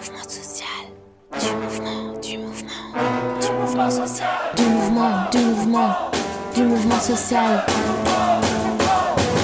[0.00, 0.66] mouvement social,
[1.38, 2.70] du mouvement, du mouvement,
[3.38, 5.90] du mouvement social, du mouvement, du mouvement,
[6.54, 7.66] du mouvement social.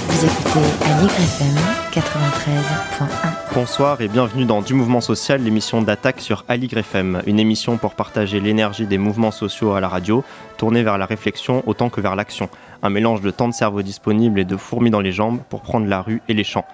[0.08, 1.56] Vous écoutez à FM
[1.92, 3.54] 93.1.
[3.54, 7.94] Bonsoir et bienvenue dans Du Mouvement Social, l'émission d'attaque sur Aligre FM, une émission pour
[7.94, 10.24] partager l'énergie des mouvements sociaux à la radio,
[10.56, 12.48] tournée vers la réflexion autant que vers l'action.
[12.82, 15.86] Un mélange de temps de cerveau disponible et de fourmis dans les jambes pour prendre
[15.86, 16.64] la rue et les champs.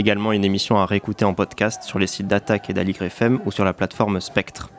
[0.00, 3.52] Également une émission à réécouter en podcast sur les sites d'Attaque et d'Aligre FM ou
[3.52, 4.70] sur la plateforme Spectre.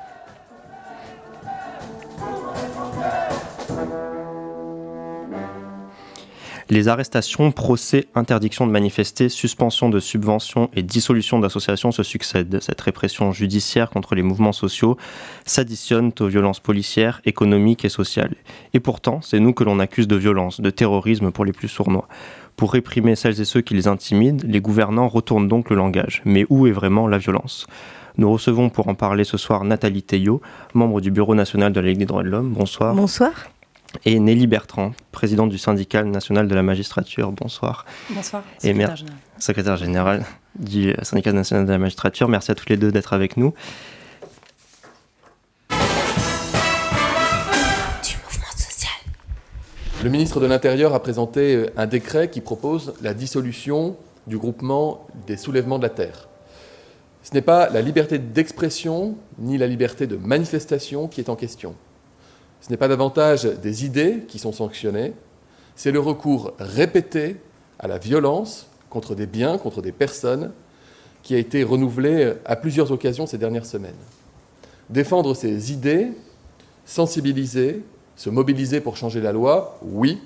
[6.72, 12.60] Les arrestations, procès, interdiction de manifester, suspension de subventions et dissolution d'associations se succèdent.
[12.62, 14.98] Cette répression judiciaire contre les mouvements sociaux
[15.46, 18.34] s'additionne aux violences policières, économiques et sociales.
[18.74, 22.08] Et pourtant, c'est nous que l'on accuse de violence, de terrorisme pour les plus sournois.
[22.62, 26.22] Pour réprimer celles et ceux qui les intimident, les gouvernants retournent donc le langage.
[26.26, 27.66] Mais où est vraiment la violence?
[28.18, 30.44] Nous recevons pour en parler ce soir Nathalie Théot,
[30.76, 32.54] membre du Bureau national de la Ligue des droits de l'homme.
[32.54, 32.94] Bonsoir.
[32.94, 33.32] Bonsoir
[34.06, 37.32] et Nelly Bertrand, présidente du syndicat national de la magistrature.
[37.32, 37.84] Bonsoir.
[38.12, 39.16] Bonsoir, secrétaire général.
[39.40, 40.26] Secrétaire général
[40.60, 42.30] du syndicat national de la magistrature.
[42.30, 43.56] Merci à tous les deux d'être avec nous.
[50.04, 55.38] Le ministre de l'Intérieur a présenté un décret qui propose la dissolution du groupement des
[55.38, 56.28] soulèvements de la terre.
[57.22, 61.76] Ce n'est pas la liberté d'expression ni la liberté de manifestation qui est en question.
[62.62, 65.14] Ce n'est pas davantage des idées qui sont sanctionnées,
[65.76, 67.38] c'est le recours répété
[67.78, 70.52] à la violence contre des biens, contre des personnes,
[71.22, 73.94] qui a été renouvelé à plusieurs occasions ces dernières semaines.
[74.90, 76.08] Défendre ces idées,
[76.86, 77.84] sensibiliser,
[78.22, 80.20] se mobiliser pour changer la loi, oui,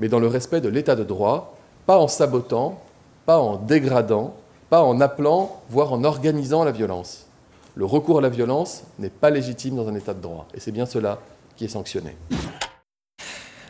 [0.00, 2.80] mais dans le respect de l'état de droit, pas en sabotant,
[3.24, 4.34] pas en dégradant,
[4.68, 7.28] pas en appelant, voire en organisant la violence.
[7.76, 10.72] Le recours à la violence n'est pas légitime dans un état de droit, et c'est
[10.72, 11.20] bien cela
[11.54, 12.16] qui est sanctionné.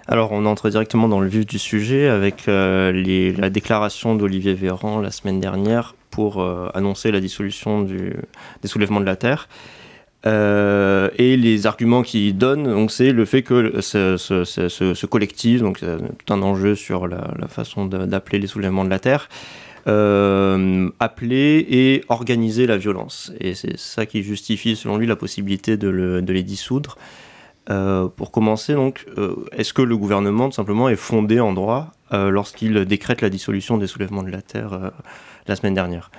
[0.09, 5.01] Alors, on entre directement dans le vif du sujet avec euh, la déclaration d'Olivier Véran
[5.01, 9.51] la semaine dernière pour euh, annoncer la dissolution des soulèvements de la Terre.
[10.27, 16.43] Euh, et les arguments qu'il donne, c'est le fait que ce, collectif, donc tout un
[16.43, 19.29] enjeu sur la, façon d'appeler les soulèvements de la Terre,
[19.87, 23.33] appeler et organiser la violence.
[23.41, 25.89] Et c'est ça qui justifie, selon lui, la possibilité de
[26.27, 26.97] les dissoudre.
[27.69, 31.93] Euh, pour commencer, donc, euh, est-ce que le gouvernement, tout simplement, est fondé en droit
[32.13, 34.93] euh, lorsqu'il décrète la dissolution des soulèvements de la Terre
[35.47, 36.11] la semaine dernière?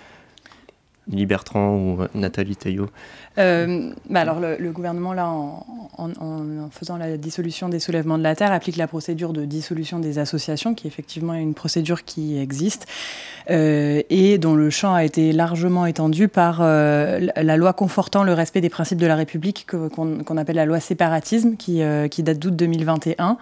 [1.08, 1.26] Lily
[1.56, 2.90] ou Nathalie Théot
[3.38, 8.52] euh, bah alors le, gouvernement, là, en, faisant la dissolution des soulèvements de la terre,
[8.52, 12.88] applique la procédure de dissolution des associations, qui est effectivement une procédure qui existe
[13.50, 18.34] euh, et dont le champ a été largement étendu par euh, la loi confortant le
[18.34, 21.80] respect des principes de la République qu'on appelle la loi séparatisme, qui,
[22.24, 23.38] date d'août 2021.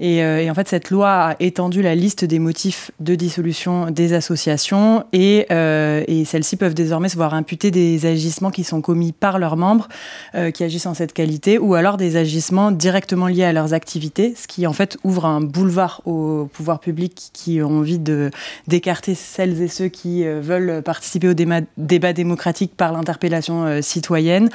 [0.00, 4.12] Et, et, en fait, cette loi a étendu la liste des motifs de dissolution des
[4.12, 9.58] associations et celles-ci peuvent désormais se voir imputer des agissements qui sont commis par leurs
[9.58, 9.88] membres
[10.34, 14.34] euh, qui agissent en cette qualité, ou alors des agissements directement liés à leurs activités,
[14.34, 18.00] ce qui en fait ouvre un boulevard au pouvoir public qui ont envie
[18.66, 24.48] d'écarter celles et ceux qui euh, veulent participer au débat démocratique par l'interpellation euh, citoyenne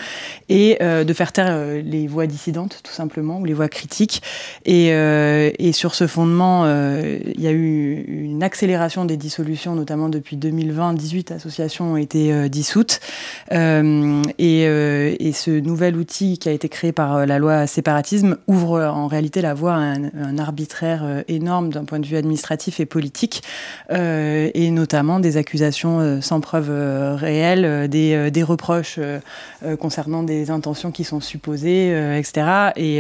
[0.49, 4.21] et de faire taire les voix dissidentes tout simplement ou les voix critiques.
[4.65, 10.37] Et, et sur ce fondement, il y a eu une accélération des dissolutions, notamment depuis
[10.37, 12.99] 2020, 18 associations ont été dissoutes.
[13.51, 18.37] et euh, et, ce nouvel outil qui a été créé par euh, la loi séparatisme
[18.47, 22.79] ouvre euh, en réalité la voie à un, arbitraire énorme d'un point de vue administratif
[22.79, 23.43] et politique,
[23.91, 26.69] et notamment des accusations sans preuve
[27.15, 28.99] réelle, des, reproches
[29.79, 32.71] concernant des intentions qui sont supposées, etc.
[32.75, 32.97] Et,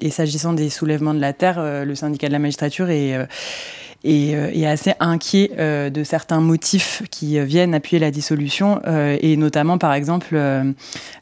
[0.00, 3.16] et s'agissant des soulèvements de la terre, le syndicat de la magistrature est
[4.04, 8.80] et, euh, est assez inquiet euh, de certains motifs qui euh, viennent appuyer la dissolution,
[8.84, 10.36] et notamment par exemple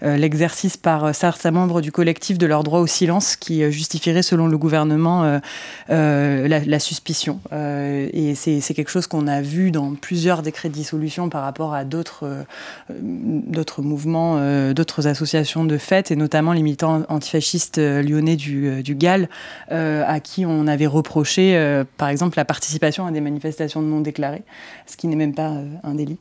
[0.02, 4.58] l'exercice par certains membres du collectif de leur droit au silence qui justifierait selon le
[4.58, 5.40] gouvernement
[5.88, 7.40] la, suspicion.
[7.52, 11.84] et c'est quelque chose qu'on a vu dans plusieurs décrets de dissolution par rapport à
[11.84, 12.44] d'autres
[12.90, 19.28] d'autres mouvements, d'autres associations de fêtes, et notamment les militants antifascistes lyonnais du, du GAL,
[19.70, 24.42] à qui on avait reproché par exemple la participation participation à des manifestations non déclarées,
[24.86, 25.52] ce qui n'est même pas
[25.82, 26.18] un délit.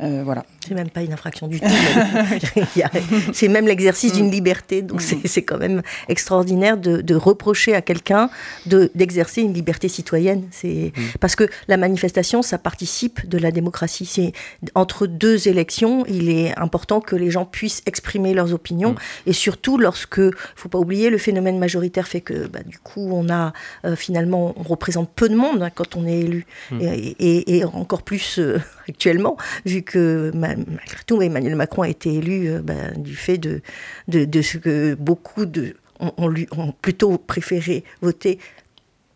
[0.00, 0.22] Mmh.
[0.22, 0.44] voilà.
[0.66, 1.66] C'est même pas une infraction du tout.
[3.32, 4.30] c'est même l'exercice d'une mmh.
[4.30, 5.20] liberté, donc mmh.
[5.24, 8.28] c'est quand même extraordinaire de, reprocher à quelqu'un
[8.66, 10.44] d'exercer une liberté citoyenne.
[10.50, 14.06] C'est parce que la manifestation, ça participe de la démocratie.
[14.06, 14.32] C'est
[14.74, 18.96] entre deux élections, il est important que les gens puissent exprimer leurs opinions
[19.26, 20.20] et surtout lorsque,
[20.56, 23.52] faut pas oublier, le phénomène majoritaire fait que bah, du coup on a
[23.84, 26.80] euh, finalement on représente peu de monde hein, quand on est élu hmm.
[26.80, 28.58] et, encore plus euh,
[28.88, 33.62] actuellement vu que malgré tout Emmanuel Macron a été élu euh, bah, du fait de,
[34.08, 38.38] de, ce que beaucoup de ont, lui, ont plutôt préféré voter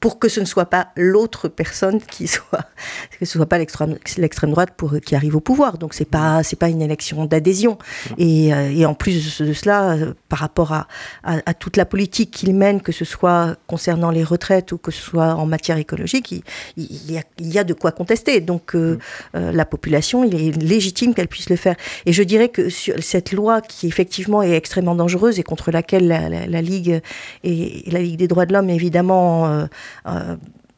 [0.00, 2.64] pour que ce ne soit pas l'autre personne qui soit,
[3.18, 5.78] que ce soit pas l'extrême droite pour qui arrive au pouvoir.
[5.78, 7.78] Donc c'est pas c'est pas une élection d'adhésion.
[8.18, 10.86] Et, euh, et, en plus de cela, euh, par rapport à,
[11.22, 15.02] à, toute la politique qu'il mène, que ce soit concernant les retraites ou que ce
[15.02, 16.42] soit en matière écologique, il,
[16.76, 18.40] il, y, a, il y, a, de quoi contester.
[18.40, 18.98] Donc euh,
[19.34, 21.76] la population, il est légitime qu'elle puisse le faire.
[22.06, 26.08] Et je dirais que sur cette loi qui effectivement est extrêmement dangereuse et contre laquelle
[26.08, 27.00] la, la, Ligue
[27.44, 29.66] et la Ligue des droits de l'homme évidemment euh,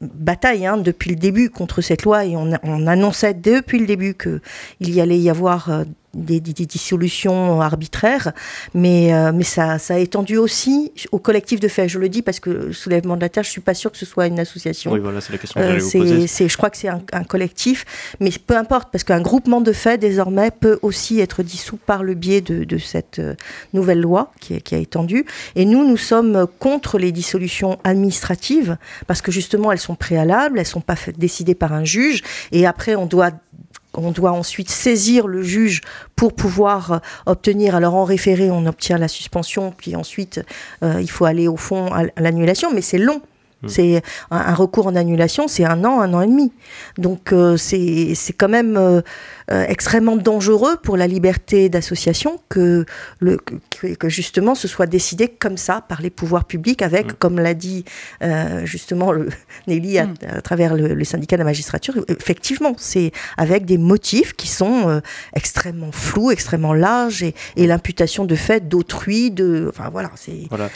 [0.01, 4.15] bataille hein, depuis le début contre cette loi et on, on annonçait depuis le début
[4.15, 4.41] qu'il
[4.81, 5.85] y allait y avoir
[6.17, 8.33] euh, des, dissolutions arbitraires,
[8.75, 11.89] mais, euh, mais ça, ça, a étendu aussi au collectif de fait.
[11.89, 13.99] Je le dis parce que le Soulèvement de la Terre, je suis pas sûre que
[13.99, 14.93] ce soit une association.
[14.93, 17.85] Oui, voilà, c'est la question que euh, c'est, Je crois que c'est un, collectif,
[18.21, 22.15] mais peu importe, parce qu'un groupement de fait, désormais, peut aussi être dissous par le
[22.15, 23.35] biais de, de cette euh,
[23.73, 25.25] nouvelle loi qui, qui a étendu.
[25.57, 28.77] Et nous, nous sommes contre les dissolutions administratives,
[29.07, 32.23] parce que justement, elles sont préalables, elles sont pas décidées par un juge,
[32.53, 33.31] et après, on doit
[33.95, 35.81] on doit ensuite saisir le juge
[36.17, 40.41] pour pouvoir euh, obtenir, alors en référé, on obtient la suspension, puis ensuite
[40.83, 43.23] euh, il faut aller au fond à l'annulation, mais c'est long.
[43.63, 43.69] Mmh.
[43.69, 46.53] C'est un, recours en annulation, c'est un an, un an et demi.
[46.99, 49.03] Donc euh, c'est quand même euh,
[49.51, 52.85] euh, extrêmement dangereux pour la liberté d'association que,
[53.21, 53.39] le,
[53.71, 57.17] que, justement ce soit décidé comme ça par les pouvoirs publics avec, mmh.
[57.19, 57.85] comme l'a dit
[58.65, 59.29] justement le,
[59.69, 64.49] Nelly à, à travers le, syndicat de la magistrature, effectivement, c'est avec des motifs qui
[64.49, 65.01] sont
[65.35, 70.47] extrêmement flous, extrêmement larges et, et l'imputation de fait d'autrui, de, enfin voilà, c'est.
[70.49, 70.71] Voilà.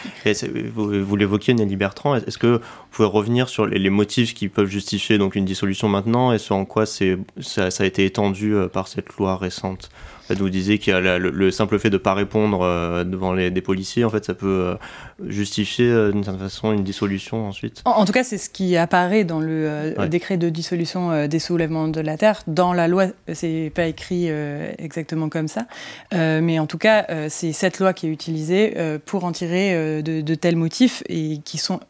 [0.75, 2.17] vous, vous l'évoquiez, Nelly Bertrand.
[2.17, 2.61] Est-ce que
[2.97, 6.65] pouvez revenir sur les, motifs qui peuvent justifier donc une dissolution maintenant et sur en
[6.65, 7.05] quoi ça,
[7.71, 9.91] ça, a été étendu euh, par cette loi récente.
[10.31, 13.51] Vous disiez qu'il y a le, simple fait de ne pas répondre euh, devant les,
[13.51, 14.75] des policiers, en fait, ça peut euh,
[15.25, 17.83] justifier d'une certaine façon une dissolution ensuite.
[17.85, 22.01] En, tout cas, c'est ce qui apparaît dans le décret de dissolution des soulèvements de
[22.01, 22.43] la terre.
[22.47, 24.29] Dans la loi, c'est pas écrit
[24.79, 25.67] exactement comme ça,
[26.13, 28.77] mais en tout cas, c'est cette loi qui est utilisée
[29.07, 31.81] pour en tirer de, de, tels motifs et qui sont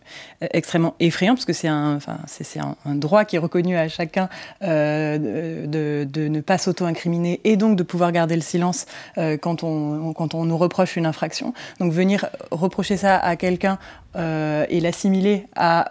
[0.40, 4.28] extrêmement effrayant parce que c'est un, enfin, c'est, un, droit qui est reconnu à chacun
[4.62, 5.18] euh,
[5.66, 8.86] de, de, ne pas s'auto-incriminer et donc de pouvoir garder le silence
[9.18, 11.54] euh, on, quand on nous reproche une infraction.
[11.80, 13.78] Donc venir reprocher ça à quelqu'un
[14.16, 15.88] euh, et l'assimiler à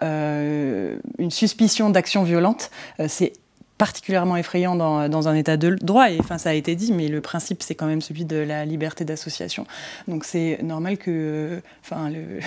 [1.18, 2.70] une suspicion d'action violente,
[3.08, 3.32] c'est
[3.78, 6.10] particulièrement effrayant dans, dans, un état de droit.
[6.10, 8.64] Et enfin, ça a été dit, mais le principe, c'est quand même celui de la
[8.64, 9.66] liberté d'association.
[10.08, 12.40] Donc c'est normal que enfin, le,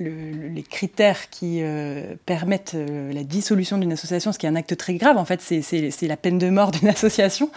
[0.54, 4.76] les critères qui euh, permettent euh, la dissolution d'une association, ce qui est un acte
[4.76, 7.50] très grave, en fait, c'est la peine de mort d'une association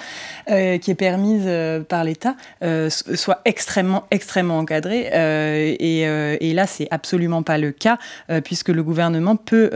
[0.50, 1.50] euh, qui est permise
[1.88, 2.36] par l'État,
[2.90, 5.10] soit extrêmement, extrêmement encadrée.
[5.80, 7.98] Et, et, là, c'est absolument pas le cas,
[8.44, 9.70] puisque le gouvernement peut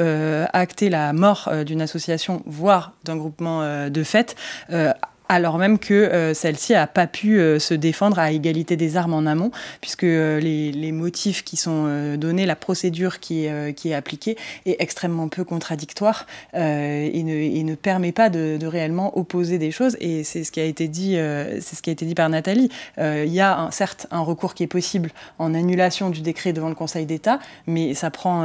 [0.53, 4.35] acter la mort d'une association, voire d'un groupe euh, de fait
[4.71, 4.93] euh,
[5.29, 9.13] alors même que euh, celle-ci n'a pas pu euh, se défendre à égalité des armes
[9.13, 14.75] en amont, puisque euh, les, motifs qui sont donnés, la procédure qui, est appliquée est
[14.79, 19.97] extrêmement peu contradictoire et ne, permet pas de, réellement opposer des choses.
[19.99, 22.69] Et c'est ce qui a été dit, c'est ce qui a été dit par Nathalie.
[22.99, 25.09] Il y a certes un recours qui est possible
[25.39, 28.43] en annulation du décret devant le Conseil d'État, mais ça prend,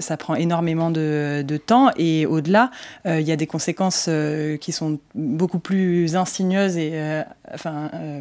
[0.00, 2.70] ça prend énormément de, de temps et au-delà,
[3.06, 4.10] il y a des conséquences
[4.60, 7.22] qui sont beaucoup plus insidieuses et, euh,
[7.54, 8.20] enfin, euh,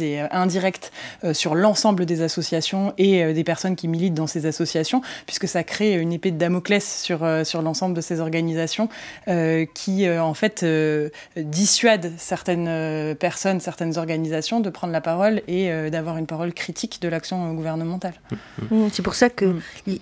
[0.00, 0.92] et euh, indirecte
[1.32, 5.94] sur l'ensemble des associations et des personnes qui militent dans ces associations, puisque ça crée
[5.94, 8.88] une épée de Damoclès sur, sur l'ensemble de ces organisations
[9.74, 10.64] qui, en fait,
[11.36, 17.08] dissuade certaines personnes, certaines organisations de prendre la parole et d'avoir une parole critique de
[17.08, 18.14] l'action gouvernementale.
[18.70, 20.00] Mmh, c'est pour ça que mmh.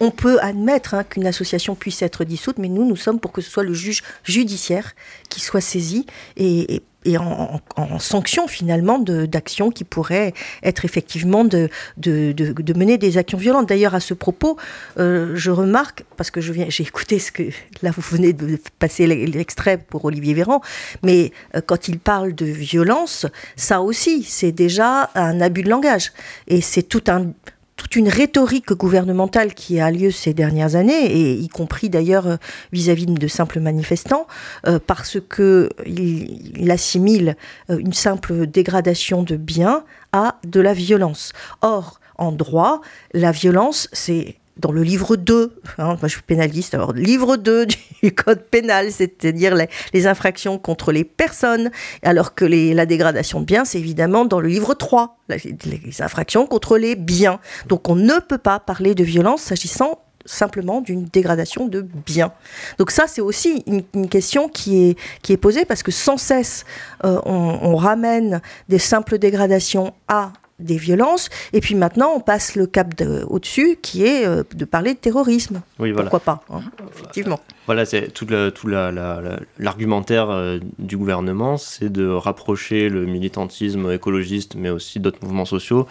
[0.00, 3.40] on peut admettre hein, qu'une association puisse être dissoute, mais nous, nous sommes pour que
[3.40, 4.94] ce soit le juge judiciaire
[5.28, 6.82] qui soit saisi et,
[7.18, 11.68] en, sanction finalement d'actions qui pourraient être effectivement de,
[12.06, 13.68] mener des actions violentes.
[13.68, 14.56] D'ailleurs, à ce propos,
[14.98, 17.42] euh, je remarque, parce que j'ai écouté ce que
[17.82, 20.60] là vous venez de passer l'extrait pour Olivier Véran,
[21.02, 23.26] mais euh, quand il parle de violence,
[23.56, 26.12] ça aussi, c'est déjà un abus de langage.
[26.46, 27.32] Et c'est tout un
[27.76, 32.36] toute une rhétorique gouvernementale qui a lieu ces dernières années, et y compris d'ailleurs euh,
[32.72, 34.26] vis-à-vis de simples manifestants,
[34.66, 37.36] euh, parce que il, assimile
[37.70, 41.32] euh, une simple dégradation de biens à de la violence.
[41.60, 42.80] Or, en droit,
[43.14, 47.66] la violence, c'est dans le livre 2, hein, moi je suis pénaliste, alors livre 2
[48.02, 49.54] du code pénal, c'est-à-dire
[49.92, 51.70] les, infractions contre les personnes,
[52.02, 56.78] alors que la dégradation de biens, c'est évidemment dans le livre 3, les, infractions contre
[56.78, 57.40] les biens.
[57.66, 62.32] Donc on ne peut pas parler de violence s'agissant simplement d'une dégradation de biens.
[62.78, 64.96] Donc ça, c'est aussi une, question qui
[65.28, 66.64] est, posée parce que sans cesse,
[67.04, 71.28] euh, on, ramène des simples dégradations à des violences.
[71.52, 72.94] Et puis maintenant, on passe le cap
[73.28, 75.62] au-dessus, qui est euh, de parler de terrorisme.
[75.78, 76.10] Oui, voilà.
[76.10, 76.62] Pourquoi pas, hein,
[76.94, 77.40] effectivement.
[77.66, 85.00] Voilà, c'est tout, l'argumentaire euh, du gouvernement, c'est de rapprocher le militantisme écologiste, mais aussi
[85.00, 85.86] d'autres mouvements sociaux,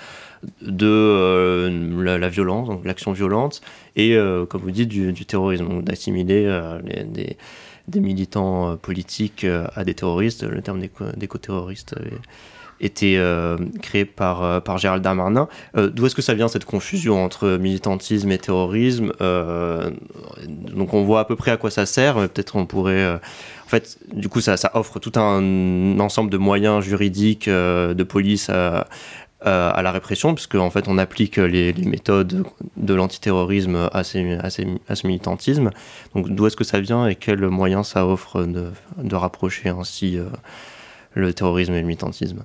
[0.62, 3.62] de euh, la, violence, donc l'action violente,
[3.96, 4.18] et,
[4.50, 6.44] comme vous dites, du, terrorisme, d'assimiler
[7.06, 7.38] des,
[7.88, 10.44] des, militants politiques à des terroristes.
[10.44, 10.82] Le terme
[11.18, 11.96] d'éco-terroriste
[12.82, 15.48] été euh, créé par, euh, par Gérald Darmanin.
[15.78, 19.12] Euh, d'où est-ce que ça vient cette confusion entre militantisme et terrorisme
[20.76, 23.06] Donc on voit à peu près à quoi ça sert, peut-être on pourrait...
[23.14, 28.50] en fait, du coup, ça, ça, offre tout un ensemble de moyens juridiques de police
[28.50, 28.88] à,
[29.44, 32.44] la répression, puisque en fait on applique les, méthodes
[32.78, 35.70] de l'antiterrorisme à, ce militantisme.
[36.16, 40.18] Donc d'où est-ce que ça vient et quels moyens ça offre de, de rapprocher ainsi
[41.14, 42.44] le terrorisme et le militantisme?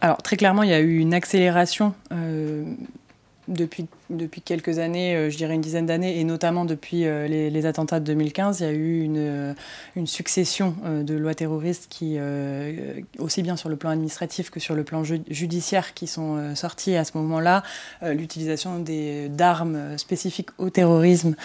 [0.00, 2.64] Alors très clairement, il y a eu une accélération euh,
[3.48, 7.66] depuis, depuis quelques années, euh, je dirais une dizaine d'années, et notamment depuis euh, les,
[7.66, 9.54] attentats de 2015, il y a eu une,
[9.96, 12.18] une succession de lois terroristes qui,
[13.18, 17.04] aussi bien sur le plan administratif que sur le plan judiciaire, qui sont sorties à
[17.04, 17.62] ce moment-là.
[18.02, 18.84] L'utilisation
[19.30, 21.36] d'armes spécifiques au terrorisme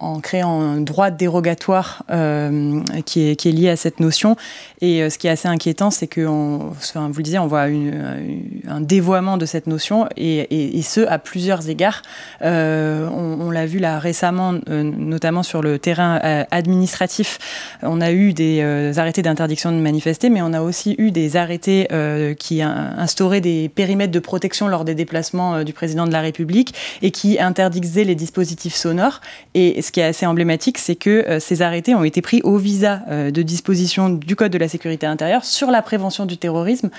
[0.00, 4.36] en, créant un droit dérogatoire euh, qui, est, lié à cette notion.
[4.80, 7.66] Et euh, ce qui est assez inquiétant, c'est que, enfin, vous le disiez, on voit
[8.68, 9.79] un dévoiement de cette notion,
[10.16, 12.02] et, ce, à plusieurs égards.
[12.42, 16.20] Euh, on, l'a vu là récemment, notamment sur le terrain
[16.50, 17.38] administratif.
[17.82, 21.88] On a eu des arrêtés d'interdiction de manifester, mais on a aussi eu des arrêtés
[22.38, 27.10] qui instauraient des périmètres de protection lors des déplacements du président de la République et
[27.10, 29.20] qui interdisaient les dispositifs sonores.
[29.54, 32.56] Et ce qui est assez emblématique, c'est que euh, ces arrêtés ont été pris au
[32.56, 36.90] visa euh, de disposition du Code de la sécurité intérieure sur la prévention du terrorisme,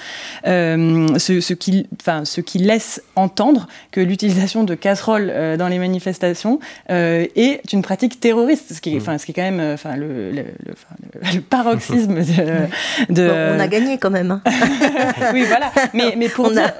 [0.47, 6.59] euh, ce, qui, enfin, ce qui laisse entendre que l'utilisation de casseroles dans les manifestations
[6.89, 9.01] est une pratique terroriste, ce qui est, mmh.
[9.01, 12.15] enfin, ce qui est quand même enfin, le, le, paroxysme
[13.09, 13.55] de...
[13.55, 14.31] on a gagné quand même.
[14.31, 14.41] Hein.
[15.33, 15.71] oui, voilà.
[15.93, 16.71] Mais, mais pour on, a,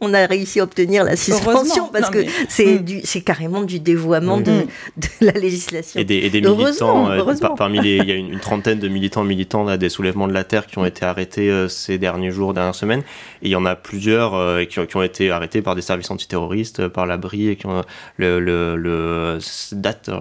[0.00, 4.50] on, a, réussi à obtenir la suspension parce que c'est c'est carrément du dévoiement de,
[4.50, 4.66] mmh.
[4.96, 6.00] de la législation.
[6.00, 7.22] Et des, militants, euh,
[7.56, 10.44] parmi les, il y a une, trentaine de militants militants là, des soulèvements de la
[10.44, 13.02] terre qui ont été arrêtés euh, ces derniers jours, dernières semaines.
[13.42, 16.88] Et il y en a plusieurs euh, qui, ont été arrêtés par des services antiterroristes,
[16.88, 17.82] par l'abri, et qui ont
[18.16, 19.38] le, le, le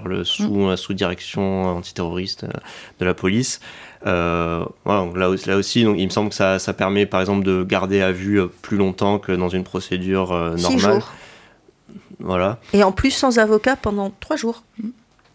[0.05, 0.77] le sous, mm.
[0.77, 2.45] sous direction antiterroriste
[2.99, 3.59] de la police.
[4.03, 7.63] voilà, là, là, aussi, donc, il me semble que ça, ça, permet par exemple de
[7.63, 11.01] garder à vue plus longtemps que dans une procédure normale.
[12.19, 12.59] Voilà.
[12.73, 14.63] Et en plus sans avocat pendant trois jours.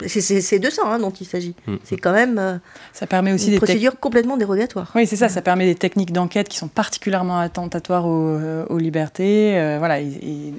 [0.06, 1.54] C'est de ça hein, dont il s'agit.
[1.66, 1.76] Mm.
[1.82, 2.58] C'est quand même euh,
[2.92, 4.92] ça permet aussi une des procédure complètement dérogatoire.
[4.94, 5.28] Oui, c'est ça.
[5.28, 9.58] Ça permet des techniques d'enquête qui sont particulièrement attentatoires aux, euh, libertés.
[9.58, 10.00] Euh, voilà.
[10.00, 10.52] Et,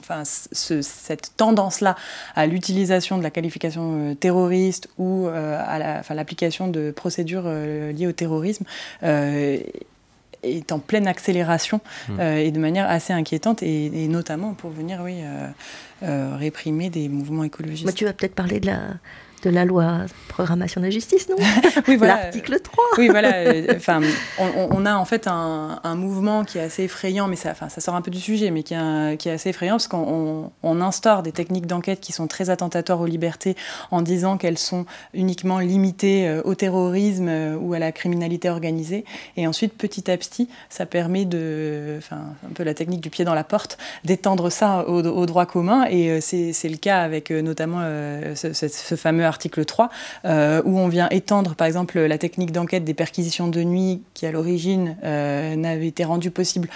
[0.00, 1.96] enfin, cette tendance-là
[2.36, 8.64] à l'utilisation de la qualification terroriste ou à l'application de procédures liées au terrorisme
[10.42, 12.20] est en pleine accélération mmh.
[12.20, 15.46] euh, et de manière assez inquiétante, et, notamment pour venir oui, euh,
[16.02, 17.94] euh, réprimer des mouvements écologistes.
[17.94, 18.80] tu vas peut-être parler de la,
[19.42, 20.06] de la loi
[20.38, 21.36] programmation de la justice, non
[21.88, 22.22] Oui, voilà.
[22.22, 22.84] L'article 3.
[22.98, 23.34] oui, voilà.
[23.34, 24.00] Euh, enfin,
[24.38, 27.96] on, a en fait un, mouvement qui est assez effrayant, mais ça, enfin, ça sort
[27.96, 31.32] un peu du sujet, mais qui est, qui est assez effrayant parce qu'on instaure des
[31.32, 33.56] techniques d'enquête qui sont très attentatoires aux libertés
[33.90, 39.04] en disant qu'elles sont uniquement limitées euh, au terrorisme euh, ou à la criminalité organisée.
[39.36, 43.24] Et ensuite, petit à petit, ça permet de, enfin, un peu la technique du pied
[43.24, 45.84] dans la porte, d'étendre ça au, droit commun.
[45.90, 47.80] Et c'est le cas avec notamment
[48.34, 49.90] ce fameux l'article 3,
[50.24, 54.32] où on vient étendre, par exemple, la technique d'enquête des perquisitions de nuit qui, à
[54.32, 56.68] l'origine, n'avait été rendue possible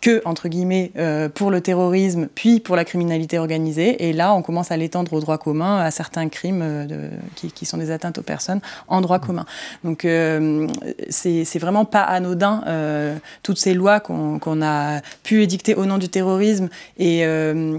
[0.00, 4.08] que, entre guillemets, euh, pour le terrorisme, puis pour la criminalité organisée.
[4.08, 7.52] Et là, on commence à l'étendre au droit commun, à certains crimes euh, de, qui,
[7.52, 9.44] qui, sont des atteintes aux personnes en droit commun.
[9.84, 10.66] Donc, euh,
[11.10, 15.98] c'est vraiment pas anodin, euh, toutes ces lois qu'on qu a pu édicter au nom
[15.98, 17.78] du terrorisme et, euh,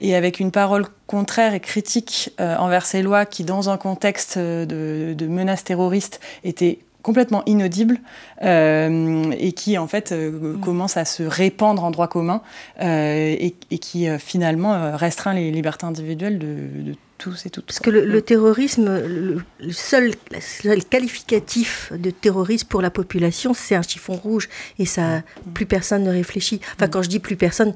[0.00, 5.14] et avec une parole contraire et critique envers ces lois qui, dans un contexte de,
[5.16, 8.00] de menaces terroristes, étaient complètement inaudible
[8.42, 10.60] euh, et qui en fait euh, mmh.
[10.60, 12.42] commence à se répandre en droit commun
[12.82, 17.50] euh, et, et, qui euh, finalement euh, restreint les libertés individuelles de, de tous et
[17.50, 17.66] toutes.
[17.66, 22.90] Parce que le, le terrorisme, le, le, seul, le seul qualificatif de terroriste pour la
[22.90, 24.48] population, c'est un chiffon rouge
[24.80, 25.52] et ça, mmh.
[25.54, 26.60] plus personne ne réfléchit.
[26.74, 26.90] Enfin, mmh.
[26.90, 27.72] quand je dis plus personne,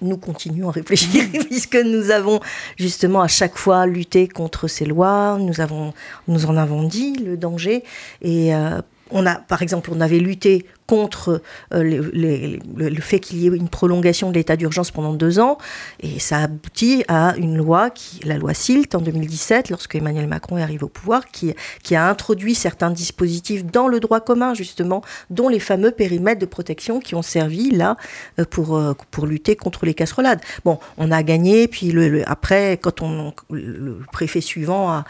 [0.00, 2.40] nous continuons à réfléchir puisque nous avons
[2.76, 5.92] justement à chaque fois lutté contre ces lois, nous, avons,
[6.28, 7.84] nous en avons dit le danger.
[8.20, 13.46] Et euh, on a, par exemple, on avait lutté contre euh, le, fait qu'il y
[13.46, 15.58] ait une prolongation de l'état d'urgence pendant deux ans.
[16.00, 17.90] Et ça aboutit à une loi,
[18.24, 21.54] la loi SILT en 2017, lorsque Emmanuel Macron est arrivé au pouvoir, qui,
[21.94, 27.00] a introduit certains dispositifs dans le droit commun, justement, dont les fameux périmètres de protection
[27.00, 27.96] qui ont servi là
[28.38, 30.40] euh, pour, euh, pour lutter contre les casserolades.
[30.64, 31.94] Bon, on a gagné, puis
[32.26, 35.04] après, quand on, le préfet suivant a,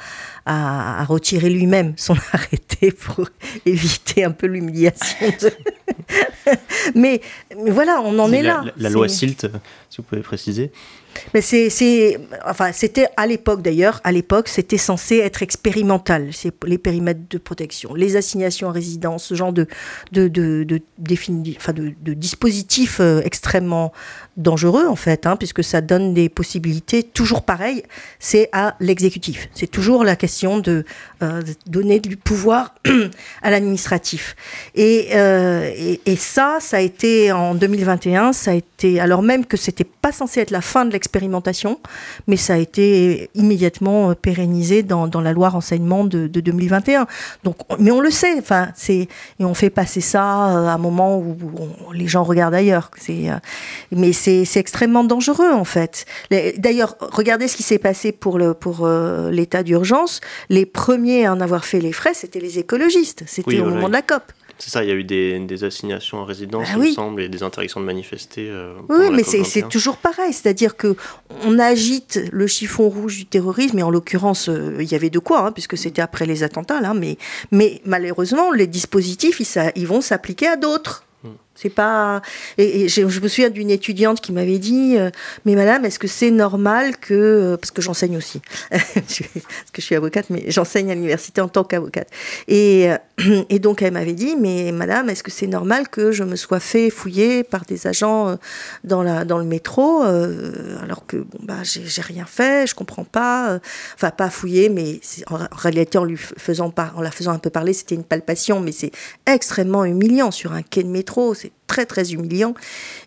[0.47, 3.29] a, a retiré lui-même son arrêté pour
[3.65, 5.51] éviter un peu l'humiliation de,
[6.95, 7.21] mais,
[7.57, 8.63] mais, voilà, on en est, est là.
[8.65, 9.49] La, la loi SILT,
[9.91, 10.71] si vous pouvez préciser.
[11.35, 16.79] Mais c'est, enfin, c'était à l'époque d'ailleurs, à l'époque, c'était censé être expérimental, c'est les
[16.79, 19.67] périmètres de protection, les assignations à résidence, ce genre de,
[20.13, 23.93] de, de, de, défini, enfin, de, de dispositifs euh, extrêmement
[24.37, 27.83] dangereux en fait, hein, puisque ça donne des possibilités toujours pareilles,
[28.19, 29.49] c'est à l'exécutif.
[29.55, 30.85] C'est toujours la question de,
[31.23, 32.75] euh, donner du pouvoir
[33.43, 34.37] à l'administratif.
[34.75, 35.71] Et, euh,
[36.07, 40.13] et, ça, ça a été en 2021, ça a été, alors même que c'était pas
[40.13, 41.79] censé être la fin de l'expérimentation,
[42.27, 47.07] mais ça a été immédiatement pérennisé dans, la loi renseignement de, de 2021.
[47.45, 49.09] Donc, mais on le sait, enfin, c'est,
[49.39, 51.37] et on fait passer ça à un moment où
[51.93, 52.91] les gens regardent ailleurs.
[53.91, 56.07] Mais c'est extrêmement dangereux en fait.
[56.31, 60.21] D'ailleurs, regardez ce qui s'est passé pour l'état pour, euh, d'urgence.
[60.49, 63.25] Les premiers à en avoir fait les frais, c'était les écologistes.
[63.27, 64.23] C'était oui, au moment de la COP.
[64.59, 66.89] C'est ça, il y a eu des, des assignations à résidence, bah, il oui.
[66.91, 68.49] me semble, et des interdictions de manifester.
[68.49, 70.95] Euh, oui, mais c'est toujours pareil, c'est-à-dire que
[71.45, 75.19] on agite le chiffon rouge du terrorisme, et en l'occurrence, euh, il y avait de
[75.19, 77.19] quoi, hein, puisque c'était après les attentats, là, mais,
[77.51, 81.05] mais malheureusement, les dispositifs, ils, ils vont s'appliquer à d'autres.
[81.63, 82.23] C'est pas.
[82.59, 85.11] Et, je, me souviens d'une étudiante qui m'avait dit euh,
[85.45, 87.15] Mais madame, est-ce que c'est normal que.
[87.15, 88.43] Euh, parce que j'enseigne aussi.
[88.71, 92.09] parce que je suis avocate, mais j'enseigne à l'université en tant qu'avocate.
[92.49, 96.25] Et, euh, et donc, elle m'avait dit Mais madame, est-ce que c'est normal que je
[96.25, 98.37] me sois fait fouiller par des agents
[98.83, 103.61] dans, la, dans le métro alors que, bon, bah, j'ai rien fait, je comprends pas.
[103.95, 107.39] Enfin, pas fouiller, mais en, en, réalité, en, lui faisant par, en la faisant un
[107.39, 108.91] peu parler, c'était une palpation, mais c'est
[109.27, 112.55] extrêmement humiliant sur un quai de métro c'est très très humiliant.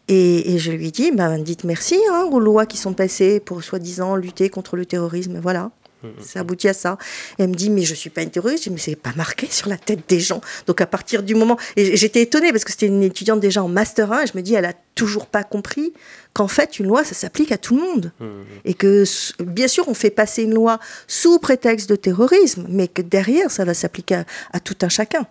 [0.07, 3.63] Et, et, je lui dis, bah, dites merci hein, aux lois qui sont passées pour
[3.63, 5.39] soi-disant lutter contre le terrorisme.
[5.39, 5.71] Voilà.
[6.19, 6.97] Ça aboutit à ça.
[7.37, 8.63] Et elle me dit, mais je suis pas une terroriste.
[8.63, 10.41] Je dis, mais c'est pas marqué sur la tête des gens.
[10.67, 11.57] Donc à partir du moment.
[11.75, 14.41] Et j'étais étonnée parce que c'était une étudiante déjà en Master 1 et je me
[14.41, 15.93] dis, elle a toujours pas compris
[16.33, 18.11] qu'en fait, une loi, ça s'applique à tout le monde.
[18.19, 18.25] Mmh.
[18.65, 19.03] Et que,
[19.43, 23.65] bien sûr, on fait passer une loi sous prétexte de terrorisme, mais que derrière, ça
[23.65, 25.27] va s'appliquer à, à tout un chacun.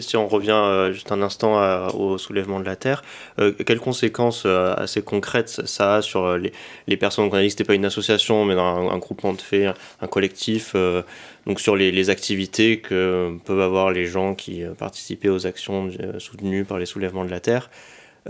[0.00, 3.02] Si on revient euh, juste un instant à, au soulèvement de la Terre,
[3.38, 7.52] euh, quelles conséquences euh, assez concrètes ça a sur les, personnes qu'on a dit que
[7.52, 11.02] c'était pas une association, mais un, groupement de faits, un, collectif, euh,
[11.46, 16.78] donc sur les, activités que peuvent avoir les gens qui participaient aux actions soutenues par
[16.78, 17.68] les soulèvements de la Terre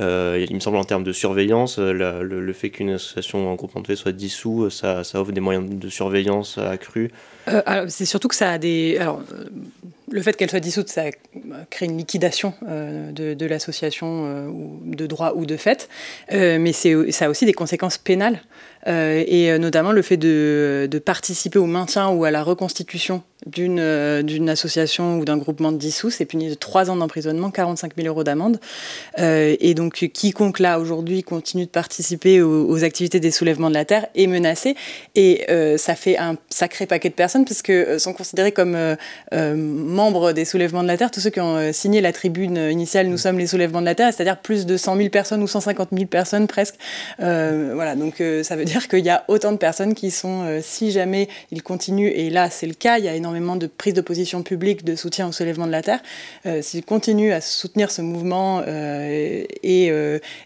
[0.01, 3.81] euh, il me semble en termes de surveillance, le, fait qu'une association ou un groupement
[3.81, 7.11] de fait soit dissous, ça, offre des moyens de surveillance accrus.
[7.49, 8.99] Euh, c'est surtout que ça a des.
[10.11, 11.05] Le fait qu'elle soit dissoute, ça
[11.71, 14.51] crée une liquidation euh, de, l'association euh,
[14.85, 15.89] de droit ou de fait,
[16.33, 18.41] euh, mais ça a aussi des conséquences pénales,
[18.87, 25.27] et notamment le fait de, participer au maintien ou à la reconstitution d'une association ou
[25.27, 28.59] d'un groupement dissous, c'est puni de 3 ans d'emprisonnement, 45 000 euros d'amende.
[29.19, 33.85] Et donc, quiconque là aujourd'hui continue de participer aux, aux, activités des soulèvements de la
[33.85, 34.75] terre est menacé,
[35.15, 35.45] et
[35.77, 38.97] ça fait un sacré paquet de personnes parce que sont considérées comme
[39.99, 43.19] membres des soulèvements de la Terre, tous ceux qui ont signé la tribune initiale Nous
[43.19, 46.07] sommes les soulèvements de la Terre, c'est-à-dire plus de 100 000 personnes ou 150 000
[46.07, 46.77] personnes presque.
[47.19, 51.29] voilà, donc ça veut dire qu'il y a autant de personnes qui sont, si jamais
[51.51, 54.43] ils continuent, et là c'est le cas, il y a énormément de prises de position
[54.43, 56.01] publique de soutien au soulèvement de la Terre,
[56.61, 59.93] s'ils continuent à soutenir ce mouvement et,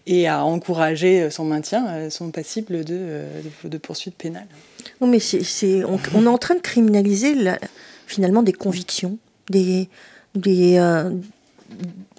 [0.07, 3.21] et à encourager son maintien, sont passibles de,
[3.63, 4.47] de poursuites pénales.
[5.01, 7.35] Non, mais c'est, on, est en train de criminaliser
[8.07, 9.17] finalement des convictions,
[9.55, 11.09] euh,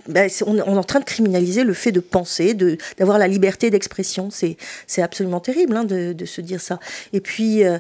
[0.07, 2.55] ben, on, est en train de criminaliser le fait de penser,
[2.99, 4.29] d'avoir la liberté d'expression.
[4.31, 6.79] C'est absolument terrible hein, de, de, se dire ça.
[7.13, 7.79] Et puis, euh,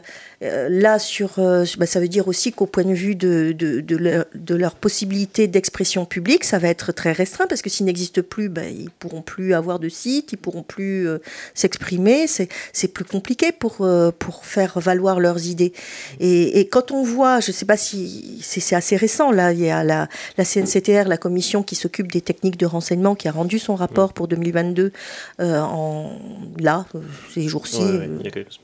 [0.69, 3.97] là, sur, euh, bah, ça veut dire aussi qu'au point de vue de, de, de
[3.97, 8.49] leur, leur, possibilité d'expression publique, ça va être très restreint parce que s'ils n'existent plus,
[8.49, 11.19] bah, ils pourront plus avoir de site, ils pourront plus euh,
[11.55, 12.27] s'exprimer.
[12.27, 13.87] C'est plus compliqué pour,
[14.19, 15.73] pour faire valoir leurs idées.
[16.21, 19.61] Et, et quand on voit, je ne sais pas si c'est assez récent, là, il
[19.61, 23.33] y a la, la CNCTR, la commission qui s'occupe des techniques de renseignement, qui a
[23.33, 24.93] rendu son rapport pour 2022
[25.41, 26.19] en,
[26.59, 26.87] là,
[27.33, 27.83] ces jours-ci.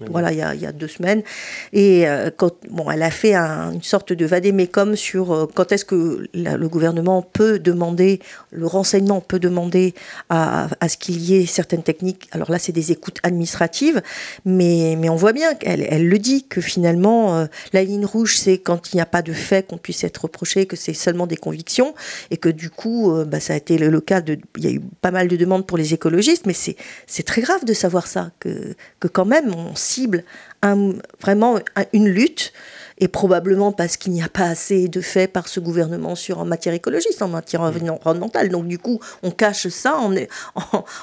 [0.08, 1.22] voilà, il y, a, il y a deux semaines.
[1.72, 2.30] Et euh,
[2.70, 7.22] bon, elle a fait une sorte de vadémécum sur euh, quand est-ce que le gouvernement
[7.22, 9.94] peut demander, le renseignement peut demander
[10.28, 12.28] à, à ce qu'il y ait certaines techniques.
[12.32, 14.02] Alors là, c'est des écoutes administratives,
[14.44, 18.36] mais, mais on voit bien qu'elle elle le dit, que finalement, euh, la ligne rouge,
[18.36, 21.26] c'est quand il n'y a pas de fait qu'on puisse être reproché, que c'est seulement
[21.26, 21.94] des convictions,
[22.30, 24.38] et que du coup, bah, ça a été le, cas de...
[24.56, 27.64] Il y a eu pas mal de demandes pour les écologistes, mais c'est très grave
[27.64, 30.24] de savoir ça, que, que quand même on cible
[30.62, 31.58] vraiment
[31.92, 32.52] une lutte,
[33.00, 36.44] et probablement parce qu'il n'y a pas assez de faits par ce gouvernement sur en
[36.44, 37.64] matière écologiste, en matière mm.
[37.64, 38.50] environnementale.
[38.50, 40.14] Donc du coup, on cache ça en,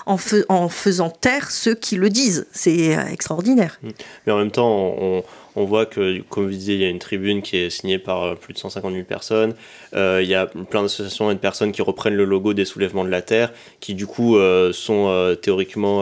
[0.05, 0.17] en,
[0.49, 2.47] en, faisant taire ceux qui le disent.
[2.51, 3.79] C'est euh, extraordinaire.
[3.81, 3.89] Mm.
[4.25, 5.23] Mais en même temps, on,
[5.55, 8.23] on voit que, comme vous disiez, il y a une tribune qui est signée par
[8.23, 9.55] euh, plus de 150 000 personnes.
[9.95, 13.05] Euh, il y a plein d'associations et de personnes qui reprennent le logo des soulèvements
[13.05, 14.37] de la Terre, qui du coup
[14.71, 15.99] sont théoriquement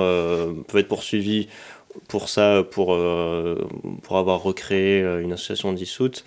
[0.67, 1.47] peuvent être poursuivis
[2.07, 3.67] pour ça, pour, euh,
[4.03, 6.25] pour avoir recréé euh, une association dissoute.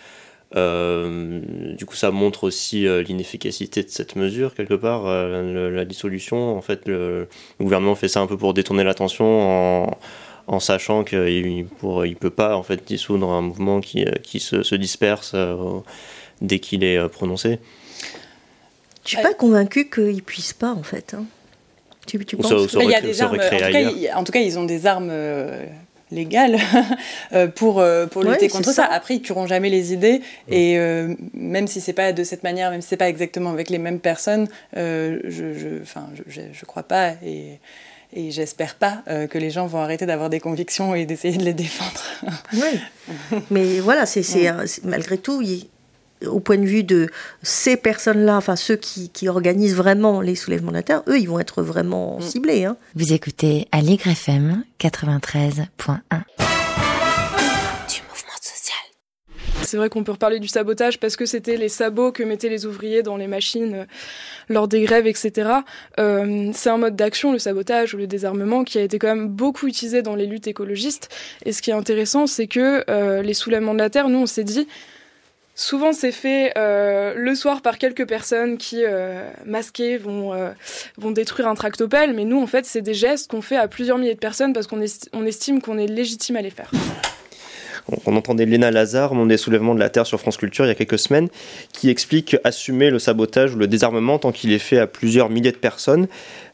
[0.57, 1.40] Euh,
[1.76, 5.04] du coup, ça montre aussi l'inefficacité de cette mesure, quelque part.
[5.04, 7.28] la dissolution, en fait, le,
[7.61, 9.98] gouvernement fait ça un peu pour détourner l'attention en,
[10.46, 14.62] en, sachant qu'il ne il peut pas en fait, dissoudre un mouvement qui, qui se,
[14.62, 15.37] se disperse
[16.40, 17.59] dès qu'il est prononcé.
[19.04, 21.14] Je suis pas convaincu qu'il ne puisse pas, en fait.
[21.14, 21.24] Hein.
[22.09, 24.59] Tu, tu penses il y a des armes, en tout, cas, en tout, cas, ils
[24.59, 25.62] ont des armes euh,
[26.11, 26.57] légales
[27.35, 28.87] euh, pour, euh, pour lutter contre ça.
[28.87, 30.23] Après, ils tueront jamais les idées.
[30.51, 30.79] Et
[31.35, 34.01] même si c'est pas de cette manière, même si c'est pas exactement avec les mêmes
[34.01, 37.12] personnes, je, je, je, je, crois pas.
[37.23, 37.59] Et,
[38.14, 41.53] et j'espère pas que les gens vont arrêter d'avoir des convictions et d'essayer de les
[41.53, 42.03] défendre.
[42.55, 43.38] oui.
[43.51, 44.25] Mais voilà, c'est
[44.83, 45.42] malgré tout,
[46.26, 47.09] au point de vue de
[47.42, 51.28] ces personnes-là, enfin ceux qui, qui, organisent vraiment les soulèvements de la terre, eux, ils
[51.28, 52.22] vont être vraiment mm.
[52.22, 52.64] ciblés.
[52.64, 52.76] Hein.
[52.94, 55.98] Vous écoutez Allegre FM 93.1.
[59.68, 62.64] C'est vrai qu'on peut reparler du sabotage parce que c'était les sabots que mettaient les
[62.64, 63.85] ouvriers dans les machines euh,
[64.48, 65.50] lors des grèves, etc.
[65.98, 69.28] Euh, c'est un mode d'action, le sabotage ou le désarmement, qui a été quand même
[69.28, 71.14] beaucoup utilisé dans les luttes écologistes.
[71.44, 74.26] Et ce qui est intéressant, c'est que euh, les soulèvements de la terre, nous, on
[74.26, 74.66] s'est dit,
[75.61, 80.53] Souvent, c'est fait euh, le soir par quelques personnes qui, euh, masquées, vont, euh,
[80.99, 82.14] vont détruire un tractopelle.
[82.14, 84.68] Mais nous, en fait, c'est des gestes qu'on fait à plusieurs milliers de personnes parce
[84.68, 84.81] qu'on
[85.12, 86.71] on estime qu'on est légitime à les faire.
[88.07, 90.70] On entendait Léna Lazare, mon des soulèvements de la Terre sur France Culture il y
[90.70, 91.29] a quelques semaines,
[91.72, 95.53] qui explique assumer le sabotage ou le désarmement tant qu'il est fait à plusieurs milliers
[95.53, 96.07] de personnes.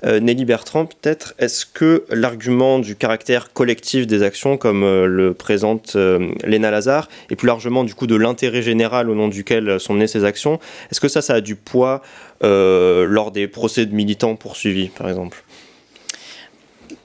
[0.05, 5.35] Euh, Nelly Bertrand, peut-être, est-ce que l'argument du caractère collectif des actions, comme euh, le
[5.35, 9.81] présente euh, Léna Lazare, et plus largement du coup de l'intérêt général au nom duquel
[9.81, 12.03] sont menées ces actions, est-ce que ça, ça a du poids
[12.42, 15.42] lors des procès de militants poursuivis, par exemple?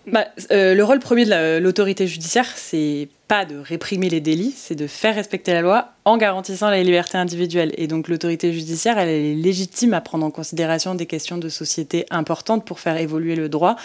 [0.06, 4.88] Bah, le rôle premier de l'autorité judiciaire, c'est pas de réprimer les délits, c'est de
[4.88, 7.72] faire respecter la loi en garantissant la liberté individuelle.
[7.78, 12.08] Et donc l'autorité judiciaire, elle est légitime à prendre en considération des questions de société
[12.10, 13.76] importantes pour faire évoluer le droit,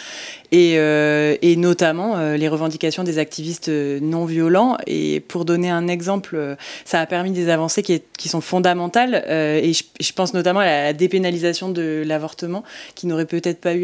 [0.51, 4.79] et, euh, notamment euh, les revendications des activistes non violents.
[4.87, 9.73] Et pour donner un exemple, euh, ça a permis des avancées qui, sont fondamentales, et
[9.75, 13.75] je, pense notamment à la dépénalisation de l'avortement, qui n'aurait peut-être pas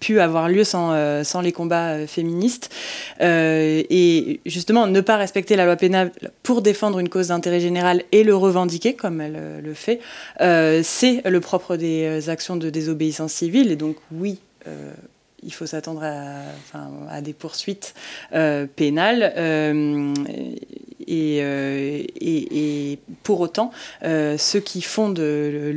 [0.00, 2.70] pu avoir lieu sans, sans les combats féministes.
[3.18, 6.12] et justement, ne pas respecter la loi pénale
[6.42, 10.00] pour défendre une cause d'intérêt général et le revendiquer, comme elle euh, le fait,
[10.40, 13.70] euh, c'est le propre des euh, actions de désobéissance civile.
[13.70, 14.38] Et donc, oui,
[15.44, 17.94] il faut s'attendre à, des poursuites
[18.74, 19.32] pénales.
[21.06, 21.38] Et,
[22.20, 23.70] et, pour autant,
[24.02, 25.72] ceux qui font de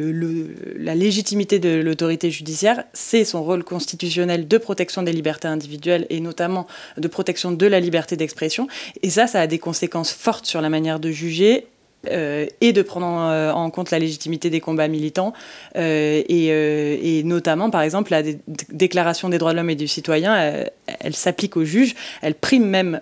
[0.78, 6.20] la légitimité de l'autorité judiciaire, c'est son rôle constitutionnel de protection des libertés individuelles et
[6.20, 8.68] notamment de protection de la liberté d'expression.
[9.02, 11.68] Et ça, ça a des conséquences fortes sur la manière de juger
[12.08, 15.34] euh, et de prendre euh, en, compte la légitimité des combats militants
[15.76, 18.24] euh, et, notamment par exemple la
[18.70, 20.64] déclaration des droits de l'homme et du citoyen
[21.02, 23.02] elle, s'applique aux juges elle prime même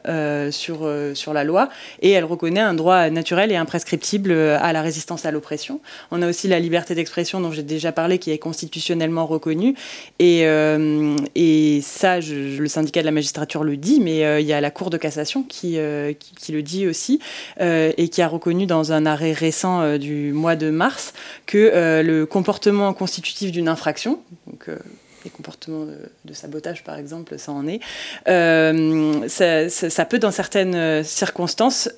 [0.51, 1.69] sur, sur la loi
[2.01, 5.79] et elle reconnaît un droit naturel et imprescriptible à la résistance à l'oppression.
[6.09, 9.75] On a aussi la liberté d'expression dont j'ai déjà parlé qui est constitutionnellement reconnue
[10.17, 10.41] et,
[11.35, 14.89] et ça le syndicat de la magistrature le dit mais il y a la cour
[14.89, 15.77] de cassation qui,
[16.19, 17.19] qui, qui le dit aussi
[17.59, 21.13] et qui a reconnu dans un arrêt récent euh, du mois de mars
[21.45, 24.77] que euh, le comportement constitutif d'une infraction, donc euh,
[25.27, 27.79] les comportements de, sabotage par exemple, ça en est,
[29.27, 31.89] ça, peut dans certaines circonstances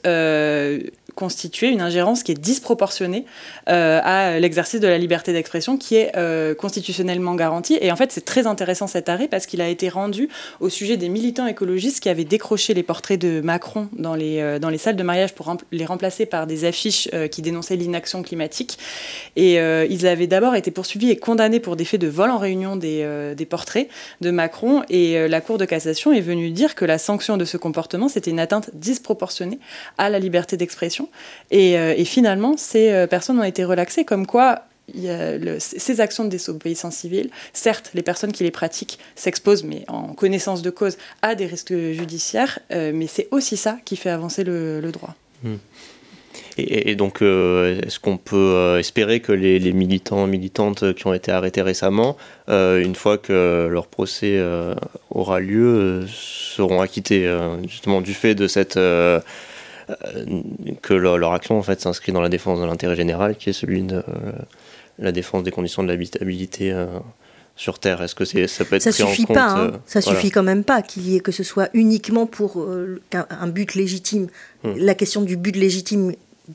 [1.20, 3.26] constituer une ingérence qui est disproportionnée
[3.68, 7.78] euh, à l'exercice de la liberté d'expression qui est euh, constitutionnellement garantie.
[7.82, 10.30] Et en fait, c'est très intéressant cet arrêt parce qu'il a été rendu
[10.62, 14.60] au sujet des militants écologistes qui avaient décroché les portraits de Macron dans les, euh,
[14.60, 18.78] dans les salles de mariage pour les remplacer par des affiches qui dénonçaient l'inaction climatique.
[19.36, 22.76] Et ils avaient d'abord été poursuivis et condamnés pour des faits de vol en réunion
[22.76, 23.04] des,
[23.36, 23.90] des portraits
[24.22, 24.84] de Macron.
[24.90, 28.32] Et la Cour de cassation est venue dire que la sanction de ce comportement, c'était
[28.32, 29.60] une atteinte disproportionnée
[29.98, 31.10] à la liberté d'expression
[31.54, 34.64] euh, et, finalement, ces euh, personnes ont été relaxées, comme quoi
[35.60, 40.64] ces actions de désobéissance civile, certes, les personnes qui les pratiquent s'exposent, mais en connaissance
[40.64, 44.82] de cause, à des risques judiciaires, euh, mais c'est aussi ça qui fait avancer le,
[44.92, 45.14] droit.
[45.44, 45.58] Hmm.
[46.68, 51.62] Et, donc, est-ce qu'on peut espérer que les, les, militants militantes qui ont été arrêtés
[51.62, 52.18] récemment,
[52.48, 54.42] une fois que leur procès
[55.10, 57.32] aura lieu, seront acquittés
[57.68, 58.78] justement du fait de cette
[59.90, 60.42] euh,
[60.82, 63.82] que leur, action en fait s'inscrit dans la défense de l'intérêt général, qui est celui
[63.82, 64.04] de euh,
[65.00, 66.86] la défense des conditions de l'habitabilité euh,
[67.56, 68.02] sur Terre?
[68.02, 69.72] Est-ce que c'est, ça peut être ça pris suffit en compte pas, hein.
[69.86, 72.64] Ça suffit quand même pas qu'il y ait que ce soit uniquement pour
[73.12, 74.28] un, but légitime.
[74.64, 74.74] Hmm.
[74.78, 76.14] La question du but légitime,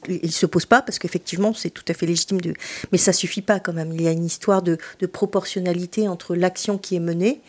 [0.08, 2.54] il se pose pas parce qu'effectivement c'est tout à fait légitime de,
[2.92, 3.92] mais ça suffit pas quand même.
[3.92, 7.40] Il y a une histoire de, de proportionnalité entre l'action qui est menée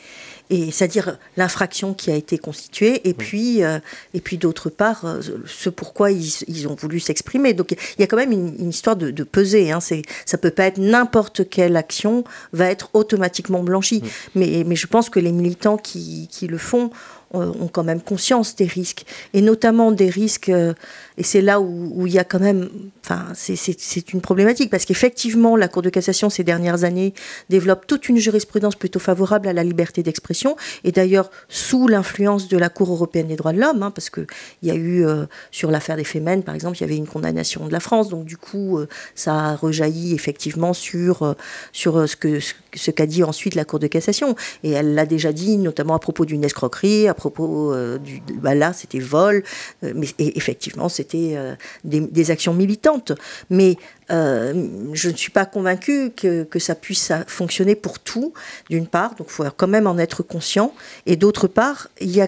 [0.49, 3.79] et c'est-à-dire l'infraction qui a été constituée, et puis, euh,
[4.13, 7.53] et puis d'autre part, euh, ce pourquoi ils, ils ont voulu s'exprimer.
[7.53, 9.71] Donc il y a quand même une, histoire de, de peser.
[9.71, 9.79] Hein.
[9.79, 14.03] Ça peut pas être n'importe quelle action va être automatiquement blanchie.
[14.35, 16.91] Mais, mais je pense que les militants qui, qui le font
[17.35, 20.73] ont quand même conscience des risques, et notamment des risques, euh,
[21.17, 22.69] et c'est là où, il y a quand même,
[23.03, 27.13] enfin, c'est une problématique, parce qu'effectivement, la Cour de cassation, ces dernières années,
[27.49, 32.57] développe toute une jurisprudence plutôt favorable à la liberté d'expression, et d'ailleurs sous l'influence de
[32.57, 34.27] la Cour européenne des droits de l'homme, hein, parce qu'il
[34.63, 37.65] y a eu, euh, sur l'affaire des Femen, par exemple, il y avait une condamnation
[37.67, 38.79] de la France, donc du coup,
[39.15, 41.35] ça a rejailli effectivement sur,
[41.71, 42.39] sur ce qu'a
[42.75, 45.99] ce, qu'a dit ensuite la Cour de cassation, et elle l'a déjà dit, notamment à
[45.99, 48.21] propos d'une escroquerie, à propos euh, du.
[48.33, 49.43] Bah là, c'était vol,
[49.83, 53.11] euh, mais effectivement, c'était euh, des, actions militantes.
[53.49, 53.77] Mais
[54.09, 58.33] je ne suis pas convaincue que, que ça puisse fonctionner pour tout,
[58.69, 60.73] d'une part, donc il faut quand même en être conscient.
[61.05, 62.27] Et d'autre part, il y a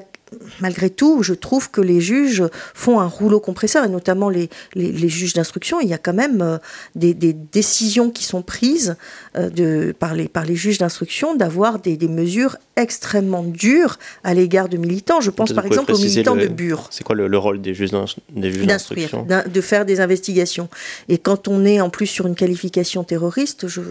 [0.59, 5.09] malgré tout, je trouve que les juges font un rouleau compresseur, et notamment les, les,
[5.09, 5.79] juges d'instruction.
[5.79, 6.57] Il y a quand même euh,
[6.95, 8.97] des, des, décisions qui sont prises
[9.37, 14.33] euh, de, par, les, par les juges d'instruction d'avoir des, des, mesures extrêmement dures à
[14.33, 15.21] l'égard de militants.
[15.21, 16.87] Je pense par exemple aux militants de Bure.
[16.91, 20.69] C'est quoi le, rôle des juges d'instruction De faire des investigations.
[21.09, 23.81] Et quand on est en plus sur une qualification terroriste, je,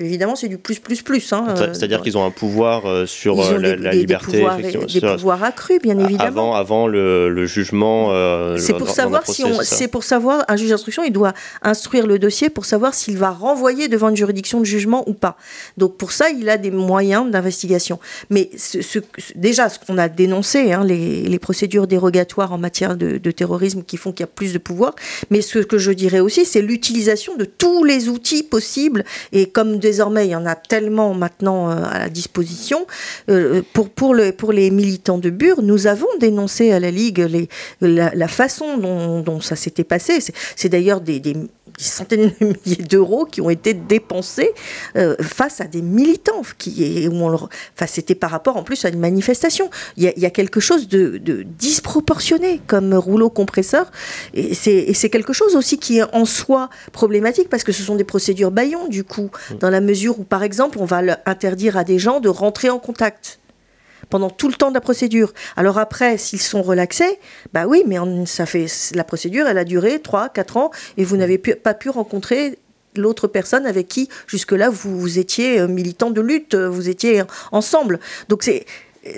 [0.00, 1.32] évidemment, c'est du plus, plus, plus.
[1.32, 4.44] Hein, C'est-à-dire euh, qu'ils ont un pouvoir sur la, la, liberté.
[4.92, 6.54] Des pouvoirs accrus bien évidemment.
[6.54, 8.08] Avant, avant le, jugement.
[8.10, 12.06] Euh, c'est pour savoir si on, c'est pour savoir un juge d'instruction, il doit instruire
[12.06, 15.36] le dossier pour savoir s'il va renvoyer devant une juridiction de jugement ou pas.
[15.76, 17.98] Donc pour ça, il a des moyens d'investigation.
[18.30, 18.98] Mais ce,
[19.34, 24.12] déjà, ce qu'on a dénoncé, hein, les, procédures dérogatoires en matière de, terrorisme qui font
[24.12, 24.94] qu'il y a plus de pouvoir.
[25.30, 29.04] Mais ce que je dirais aussi, c'est l'utilisation de tous les outils possibles.
[29.32, 32.86] Et comme désormais, il y en a tellement maintenant euh, à la disposition,
[33.28, 37.18] euh, pour, pour, le, pour les militants de Bure, nous avons dénoncé à la Ligue
[37.18, 37.48] les,
[37.80, 40.18] la, façon dont, ça s'était passé.
[40.56, 41.20] C'est d'ailleurs des,
[41.78, 44.52] centaines de milliers d'euros qui ont été dépensés
[44.96, 46.42] euh, face à des militants.
[46.58, 49.70] Qui, où on enfin, c'était par rapport en plus à une manifestation.
[49.96, 51.18] Il y a, quelque chose de,
[51.58, 53.90] disproportionné comme rouleau compresseur.
[54.34, 58.04] Et c'est quelque chose aussi qui est en soi problématique parce que ce sont des
[58.04, 61.98] procédures baillons, du coup, dans la mesure où, par exemple, on va interdire à des
[61.98, 63.38] gens de rentrer en contact
[64.14, 65.32] pendant tout le temps de la procédure.
[65.56, 67.18] Alors après, s'ils sont relaxés,
[67.52, 67.96] bah oui, mais
[68.26, 71.90] ça fait la procédure, elle a duré 3, 4 ans et vous n'avez pas pu
[71.90, 72.60] rencontrer
[72.94, 77.98] l'autre personne avec qui jusque-là vous, vous, étiez euh, militant de lutte, vous étiez ensemble.
[78.28, 78.66] Donc c'est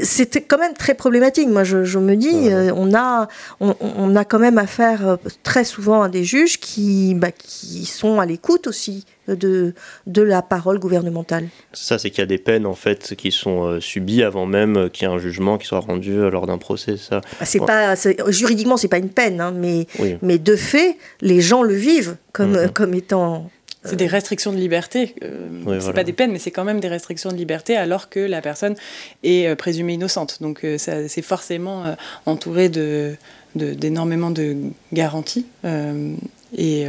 [0.02, 1.48] c'était quand même très problématique.
[1.48, 3.28] Moi, je, me dis, euh, on, a,
[3.60, 8.20] on, a quand même affaire euh, très souvent à des juges qui, bah, qui sont
[8.20, 9.74] à l'écoute aussi de,
[10.06, 11.48] de la parole gouvernementale.
[11.72, 14.90] Ça, c'est qu'il y a des peines en fait qui sont euh, subies avant même
[14.90, 16.96] qu'il y ait un jugement qui soit rendu lors d'un procès.
[16.96, 17.20] Ça.
[17.38, 17.94] Bah, c'est pas,
[18.28, 19.86] juridiquement, c'est pas une peine, hein, mais,
[20.22, 22.70] mais de fait, les gens le vivent comme, mhm.
[22.70, 23.50] comme étant
[23.86, 25.14] c'est des restrictions de liberté.
[25.22, 28.20] Euh, c'est pas des peines, mais c'est quand même des restrictions de liberté alors que
[28.20, 28.74] la personne
[29.22, 30.38] est euh, présumée innocente.
[30.40, 31.84] Donc euh, c'est forcément
[32.26, 33.16] entouré de,
[33.54, 34.56] d'énormément de,
[34.92, 35.46] garanties.
[36.56, 36.86] Et,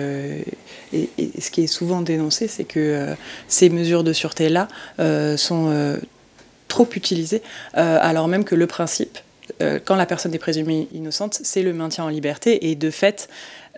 [1.39, 3.15] ce qui est souvent dénoncé, c'est que
[3.47, 4.67] ces mesures de sûreté-là
[5.37, 5.97] sont
[6.67, 7.41] trop utilisées,
[7.73, 9.17] alors même que le principe,
[9.85, 13.29] quand la personne est présumée innocente, c'est le maintien en liberté et de fait,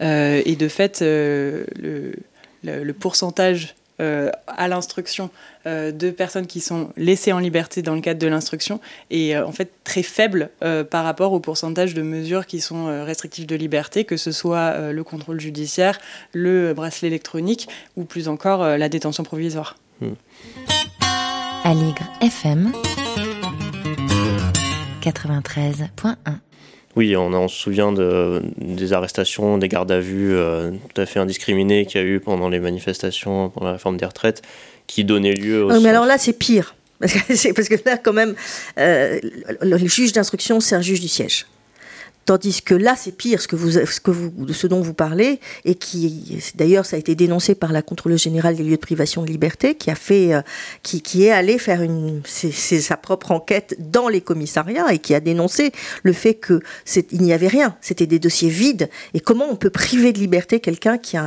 [0.01, 2.15] et de fait le
[2.63, 5.29] le, pourcentage euh, à l'instruction
[5.65, 8.79] euh, de personnes qui sont laissées en liberté dans le cadre de l'instruction
[9.11, 10.51] est euh, en fait très faible
[10.89, 15.03] par rapport au pourcentage de mesures qui sont restrictives de liberté, que ce soit le
[15.03, 15.99] contrôle judiciaire,
[16.33, 17.67] le bracelet électronique
[17.97, 19.77] ou plus encore la détention provisoire.
[19.99, 20.13] Hmm.
[22.21, 22.71] FM
[25.01, 26.48] 93.1
[26.99, 31.17] oui, on, se souvient de, des arrestations, des gardes à vue euh, tout à fait
[31.19, 34.41] indiscriminées qu'il y a eu pendant les manifestations pour la réforme des retraites,
[34.85, 35.63] qui donnaient lieu.
[35.63, 35.79] Au...
[35.79, 36.75] mais alors là, c'est pire.
[36.99, 38.35] Parce que, parce que là, quand même,
[38.77, 39.21] euh,
[39.61, 41.45] le juge d'instruction, c'est un juge du siège.
[42.29, 46.39] Tandis que là, c'est pire, ce, que vous, ce, ce dont vous parlez, et qui,
[46.53, 49.73] d'ailleurs, ça a été dénoncé par la contrôleuse générale des lieux de privation de liberté,
[49.73, 50.41] qui a fait, euh,
[50.83, 55.15] qui, qui, est allé faire une, c'est, sa propre enquête dans les commissariats et qui
[55.15, 55.71] a dénoncé
[56.03, 56.61] le fait que
[57.11, 58.91] il n'y avait rien, c'était des dossiers vides.
[59.15, 61.17] Et comment on peut priver de liberté quelqu'un qui,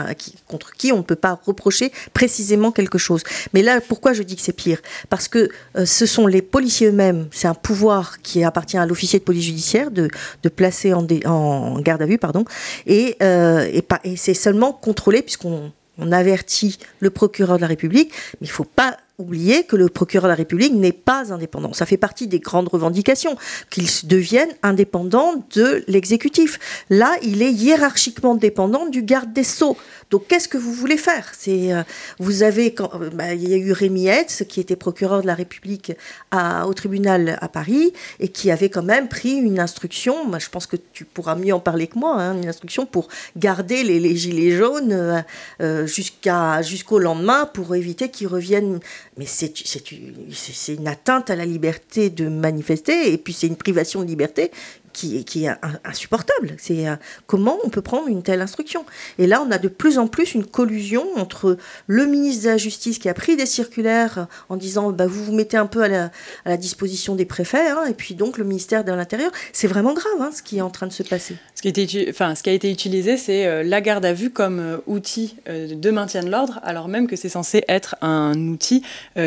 [0.46, 3.24] contre qui on ne peut pas reprocher précisément quelque chose?
[3.54, 4.78] Mais là, pourquoi je dis que c'est pire?
[5.08, 9.18] Parce que euh, ce sont les policiers eux-mêmes, c'est un pouvoir qui appartient à l'officier
[9.18, 10.08] de police judiciaire de,
[10.44, 12.44] de placer en, garde à vue, pardon,
[12.86, 13.80] et, euh,
[14.16, 15.72] c'est seulement contrôlé puisqu'on
[16.10, 20.24] avertit le procureur de la République, mais il ne faut pas oublier que le procureur
[20.24, 21.72] de la République n'est pas indépendant.
[21.72, 23.36] Ça fait partie des grandes revendications,
[23.70, 26.58] qu'il devienne indépendant de l'exécutif.
[26.90, 29.76] Là, il est hiérarchiquement dépendant du garde des Sceaux.
[30.12, 31.32] Donc, qu'est-ce que vous voulez faire?
[31.32, 31.82] C'est, euh,
[32.18, 35.34] vous avez, euh, bah, il y a eu Rémi Hetz, qui était procureur de la
[35.34, 35.92] République
[36.32, 40.14] au tribunal à Paris, et qui avait quand même pris une instruction.
[40.38, 42.20] Je pense que tu pourras mieux en parler que moi.
[42.20, 45.24] Hein, une instruction pour garder les, gilets jaunes
[45.62, 48.80] euh, jusqu'au lendemain pour éviter qu'ils reviennent
[49.16, 54.06] mais c'est une atteinte à la liberté de manifester, et puis c'est une privation de
[54.06, 54.50] liberté
[54.92, 55.50] qui, est
[55.84, 56.54] insupportable.
[56.58, 58.84] C'est euh, comment on peut prendre une telle instruction?
[59.18, 62.56] Et là, on a de plus en plus une collusion entre le ministre de la
[62.56, 66.10] Justice qui a pris des circulaires en disant bah, vous vous mettez un peu à
[66.44, 69.32] la, disposition des préfets, hein, et puis donc le ministère de l'Intérieur.
[69.52, 71.36] C'est vraiment grave hein, ce qui est en train de se passer.
[71.62, 74.30] Ce qui, était, enfin, ce qui a été utilisé, c'est euh, la garde à vue
[74.30, 78.82] comme euh, outil de maintien de l'ordre, alors même que c'est censé être un outil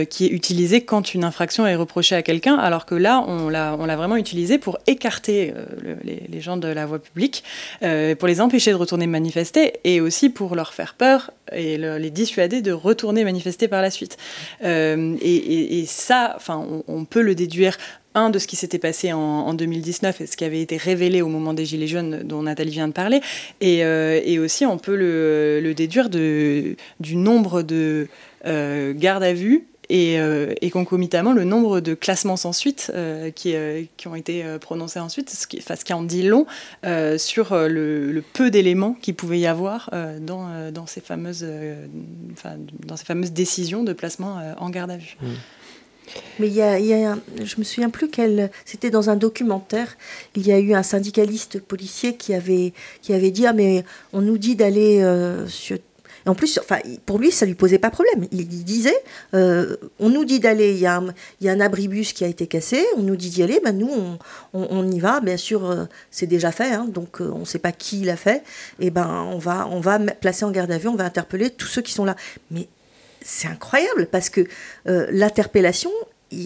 [0.09, 3.95] qui est utilisé quand une infraction est reprochée à quelqu'un, alors que là, on l'a
[3.95, 5.53] vraiment utilisé pour écarter
[5.85, 7.43] euh, les, gens de la voie publique,
[7.81, 12.09] euh, pour les empêcher de retourner manifester et aussi pour leur faire peur et les
[12.09, 14.17] dissuader de retourner manifester par la suite.
[14.63, 16.37] Euh, et, ça,
[16.87, 17.77] on, peut le déduire
[18.15, 21.27] un de ce qui s'était passé en, 2019 et ce qui avait été révélé au
[21.27, 23.21] moment des Gilets jaunes dont Nathalie vient de parler.
[23.61, 26.75] Et, aussi, on peut le, déduire du
[27.15, 28.07] nombre de
[28.43, 33.83] gardes à vue euh, et, concomitamment le nombre de classements sans suite euh, qui, euh,
[34.05, 36.45] ont été prononcés ensuite, ce qui, en dit long
[37.17, 41.45] sur le, peu d'éléments qu'il pouvait y avoir dans, dans, ces fameuses,
[42.85, 45.17] dans ces fameuses décisions de placement en garde à vue.
[45.21, 45.27] Mmh.
[46.39, 49.97] Mais il y a, a je me souviens plus quel, c'était dans un documentaire,
[50.35, 54.21] il y a eu un syndicaliste policier qui avait, qui avait dit ah mais on
[54.21, 55.03] nous dit d'aller
[55.47, 55.77] sur
[56.27, 58.27] en plus, enfin, pour lui, ça lui posait pas problème.
[58.31, 58.95] Il disait,
[59.35, 62.27] euh, on nous dit d'aller, il y, a un, y a un abribus qui a
[62.27, 64.17] été cassé, on nous dit d'y aller, ben nous,
[64.53, 65.19] on, y va.
[65.19, 68.17] Bien sûr, euh, c'est déjà fait, hein, donc euh, on ne sait pas qui l'a
[68.17, 68.43] fait.
[68.79, 71.67] Et ben, on va, on va placer en garde à vue, on va interpeller tous
[71.67, 72.15] ceux qui sont là.
[72.49, 72.67] Mais
[73.25, 74.47] c'est incroyable parce que
[74.85, 75.91] l'interpellation,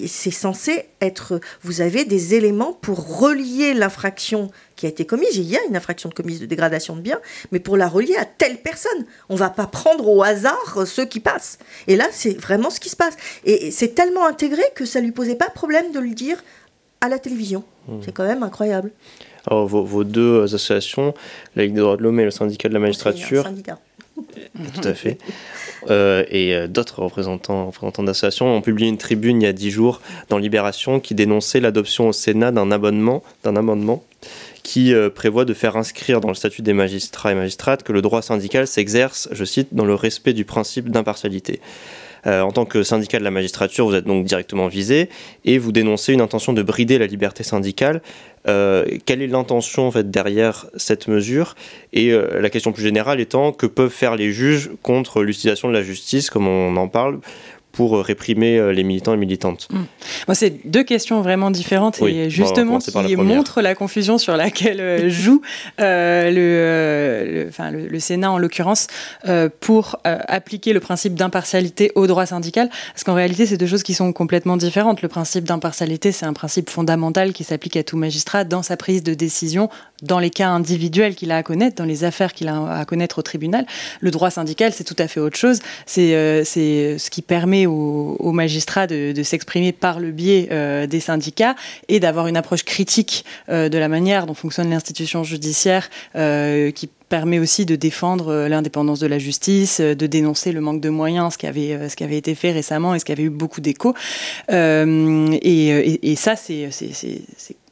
[0.07, 1.39] c'est censé être.
[1.61, 5.35] Vous avez des éléments pour relier l'infraction qui a été commise.
[5.35, 7.19] Il y a une infraction de commise de dégradation de biens,
[7.51, 9.05] mais pour la relier à telle personne.
[9.29, 11.59] On va pas prendre au hasard ceux qui passent.
[11.87, 13.15] Et là, c'est vraiment ce qui se passe.
[13.45, 16.43] Et c'est tellement intégré que ça lui posait pas problème de le dire
[17.01, 17.63] à la télévision.
[17.87, 17.99] Mmh.
[18.05, 18.91] C'est quand même incroyable.
[19.47, 21.13] Alors, vos, deux associations,
[21.55, 23.43] la Ligue des droits de l'homme et le syndicat de la magistrature.
[23.43, 23.80] syndicat.
[24.74, 25.17] Tout à fait.
[25.89, 27.72] Euh, et euh, d'autres représentants,
[28.03, 32.09] d'associations ont publié une tribune il y a dix jours dans Libération qui dénonçait l'adoption
[32.09, 34.03] au Sénat d'un amendement
[34.63, 38.01] qui euh, prévoit de faire inscrire dans le statut des magistrats et magistrates que le
[38.01, 41.61] droit syndical s'exerce, je cite, dans le respect du principe d'impartialité.
[42.26, 45.09] En tant que syndicat de la magistrature, vous êtes donc directement visé
[45.45, 48.01] et vous dénoncez une intention de brider la liberté syndicale.
[48.47, 51.55] Euh, quelle est l'intention en derrière cette mesure?
[51.93, 55.74] Et euh, la question plus générale étant que peuvent faire les juges contre l'utilisation de
[55.74, 57.20] la justice, comme on en parle,
[57.72, 60.34] pour euh, réprimer euh, les militants et militantes mmh.
[60.34, 65.41] C'est deux questions vraiment différentes et justement qui montrent la confusion sur laquelle euh, joue
[65.78, 68.88] le, enfin, le, Sénat en l'occurrence
[69.59, 72.70] pour appliquer le principe d'impartialité au droit syndical.
[72.93, 75.01] Parce qu'en réalité, c'est deux choses qui sont complètement différentes.
[75.01, 79.03] Le principe d'impartialité, c'est un principe fondamental qui s'applique à tout magistrat dans sa prise
[79.03, 79.70] de décision
[80.02, 83.20] dans les cas individuels qu'il a à connaître, dans les affaires qu'il a à connaître
[83.20, 83.66] au tribunal.
[84.00, 85.60] Le droit syndical, c'est tout à fait autre chose.
[85.86, 91.56] C'est ce qui permet aux, magistrats de, s'exprimer par le biais euh, des syndicats
[91.88, 96.88] et d'avoir une approche critique euh, de la manière dont fonctionne l'institution judiciaire euh, qui
[97.10, 101.38] permet aussi de défendre l'indépendance de la justice, de dénoncer le manque de moyens, ce
[101.39, 103.95] qui avait, ce qui avait été fait récemment et ce qui avait eu beaucoup d'écho.
[104.47, 106.70] et, et, ça, c'est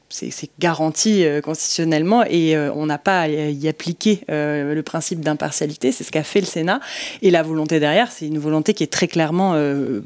[0.10, 5.20] c'est garanti euh, constitutionnellement et euh, on n'a pas à y appliquer euh, le principe
[5.20, 5.92] d'impartialité.
[5.92, 6.80] C'est ce qu'a fait le Sénat.
[7.22, 9.56] Et la volonté derrière, c'est une volonté qui est très clairement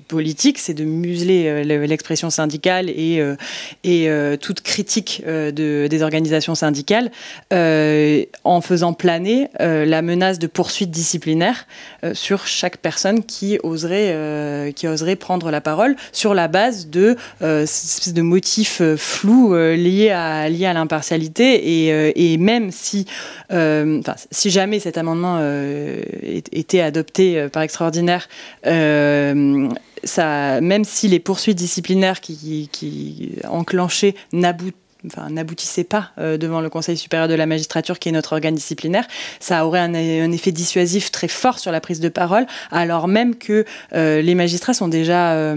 [0.07, 3.21] politique, c'est de museler l'expression syndicale et,
[3.83, 7.11] et toute critique de, des organisations syndicales
[7.51, 11.67] en faisant planer la menace de poursuite disciplinaire
[12.13, 18.21] sur chaque personne qui oserait, qui oserait prendre la parole sur la base de, de
[18.21, 19.53] motifs flous
[19.91, 23.05] lié à l'impartialité et, euh, même si,
[23.51, 26.01] euh, si jamais cet amendement euh,
[26.51, 28.27] était adopté par extraordinaire,
[30.03, 37.27] ça, même si les poursuites disciplinaires qui, qui enclenchaient n'aboutissaient pas devant le Conseil supérieur
[37.27, 39.05] de la magistrature, qui est notre organe disciplinaire,
[39.39, 39.93] ça aurait un,
[40.31, 44.87] effet dissuasif très fort sur la prise de parole, alors même que les magistrats sont
[44.87, 45.55] déjà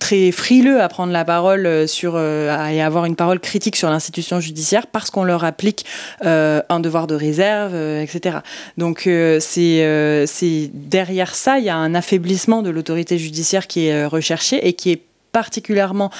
[0.00, 3.88] très frileux à prendre la parole euh, sur euh, et avoir une parole critique sur
[3.88, 5.84] l'institution judiciaire parce qu'on leur applique
[6.24, 8.38] euh, un devoir de réserve, etc.
[8.76, 9.02] Donc
[9.40, 14.66] c'est c'est derrière ça, il y a un affaiblissement de l'autorité judiciaire qui est recherché
[14.66, 16.10] et qui est particulièrement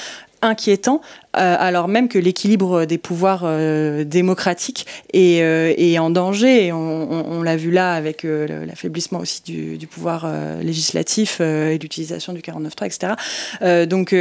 [0.41, 6.67] inquiétant euh, alors même que l'équilibre des pouvoirs euh, démocratiques est, euh, est, en danger.
[6.67, 10.27] Et on, l'a vu là avec l'affaiblissement aussi du, du pouvoir
[10.61, 13.85] législatif et l'utilisation du 49.3, etc.
[13.87, 14.13] donc,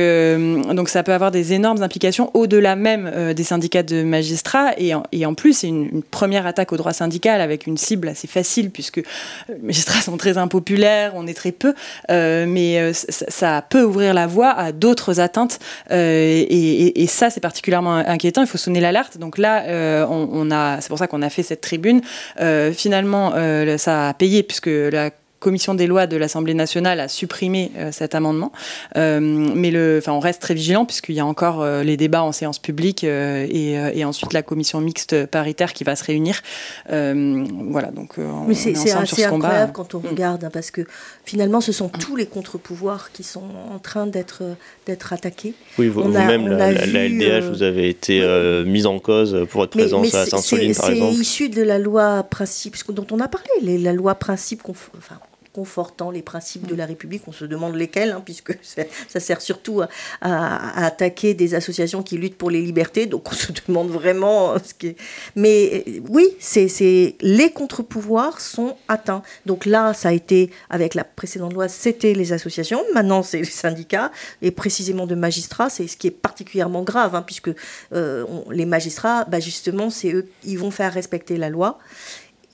[0.75, 4.71] donc ça peut avoir des énormes implications au-delà même des syndicats de magistrats.
[4.79, 8.09] Et en, et en plus, c'est une, première attaque au droit syndical avec une cible
[8.09, 9.03] assez facile puisque
[9.49, 11.75] les magistrats sont très impopulaires, on est très peu.
[12.09, 15.59] mais ça, ça, peut ouvrir la voie à d'autres atteintes
[15.91, 18.43] et, et et ça, c'est particulièrement inquiétant.
[18.43, 19.17] Il faut sonner l'alerte.
[19.17, 22.03] Donc là, euh, on, a, c'est pour ça qu'on a fait cette tribune.
[22.41, 25.11] Euh, finalement, euh, ça a payé puisque la
[25.41, 28.53] commission des lois de l'Assemblée nationale a supprimé euh, cet amendement.
[28.97, 32.23] Euh, mais le, enfin, on reste très vigilant puisqu'il y a encore euh, les débats
[32.23, 36.43] en séance publique et, et, ensuite la commission mixte paritaire qui va se réunir.
[36.89, 40.07] voilà, donc mais c'est, assez incroyable quand on mm.
[40.09, 40.83] regarde hein, parce que
[41.25, 44.43] finalement, ce sont tous les contre-pouvoirs qui sont en train d'être,
[44.87, 45.55] d'être attaqués.
[45.79, 48.21] Oui, vous-même, la, LDH, vous avez été
[48.67, 51.15] mise en cause pour votre présence à Saint-Soline, par exemple.
[51.15, 55.17] C'est issu de la loi principe dont on a parlé, la loi principe, enfin,
[55.53, 57.23] confortant les principes de la République.
[57.27, 58.57] On se demande lesquels, hein, puisque
[59.09, 59.83] ça sert surtout
[60.21, 63.07] à, attaquer des associations qui luttent pour les libertés.
[63.07, 64.97] Donc on se demande vraiment ce qui est...
[65.37, 69.23] Mais euh, oui, c'est les contre-pouvoirs sont atteints.
[69.47, 72.83] Donc là, ça a été, avec la précédente loi, c'était les associations.
[72.95, 74.11] Maintenant, c'est les syndicats,
[74.43, 75.71] et précisément de magistrats.
[75.71, 77.51] C'est ce qui est particulièrement grave, hein, puisque
[77.93, 81.79] euh, les magistrats, bah justement, c'est eux, ils vont faire respecter la loi.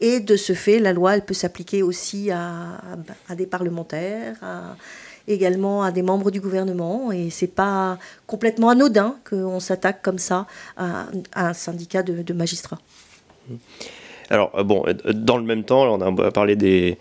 [0.01, 2.80] Et de ce fait, la loi, elle peut s'appliquer aussi à,
[3.34, 4.36] des parlementaires,
[5.26, 7.12] également à des membres du gouvernement.
[7.12, 12.78] Et c'est pas complètement anodin qu'on s'attaque comme ça à, un syndicat de, magistrats.
[14.28, 14.84] Alors, euh, bon,
[15.14, 16.99] dans le même temps, on a parlé des,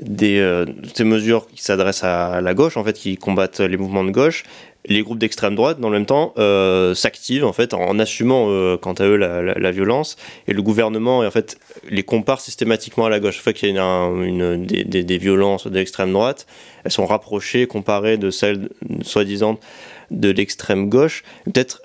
[0.00, 4.04] des, euh, ces mesures qui s'adressent à la gauche, en fait, qui combattent les mouvements
[4.04, 4.44] de gauche
[4.86, 8.76] les groupes d'extrême droite, dans le même temps, euh, s'activent en fait en assumant euh,
[8.76, 10.16] quant à eux la, violence,
[10.48, 11.58] et le gouvernement en fait
[11.88, 13.34] les compare systématiquement à la gauche.
[13.34, 16.46] Chaque fois qu'il y a une, des, violences d'extrême droite,
[16.84, 18.70] elles sont rapprochées, comparées de celles
[19.02, 19.58] soi-disant
[20.10, 21.22] de l'extrême gauche.
[21.44, 21.82] Peut-être,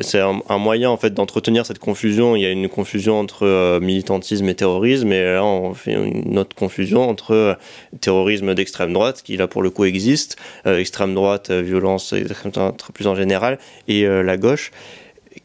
[0.00, 2.36] c'est un, moyen en fait d'entretenir cette confusion?
[2.36, 6.56] Il y a une confusion entre militantisme et terrorisme, et là on fait une autre
[6.56, 7.58] confusion entre
[8.00, 12.14] terrorisme d'extrême droite, qui là pour le coup existe, extrême droite, violence,
[12.94, 14.72] plus en général, et la gauche.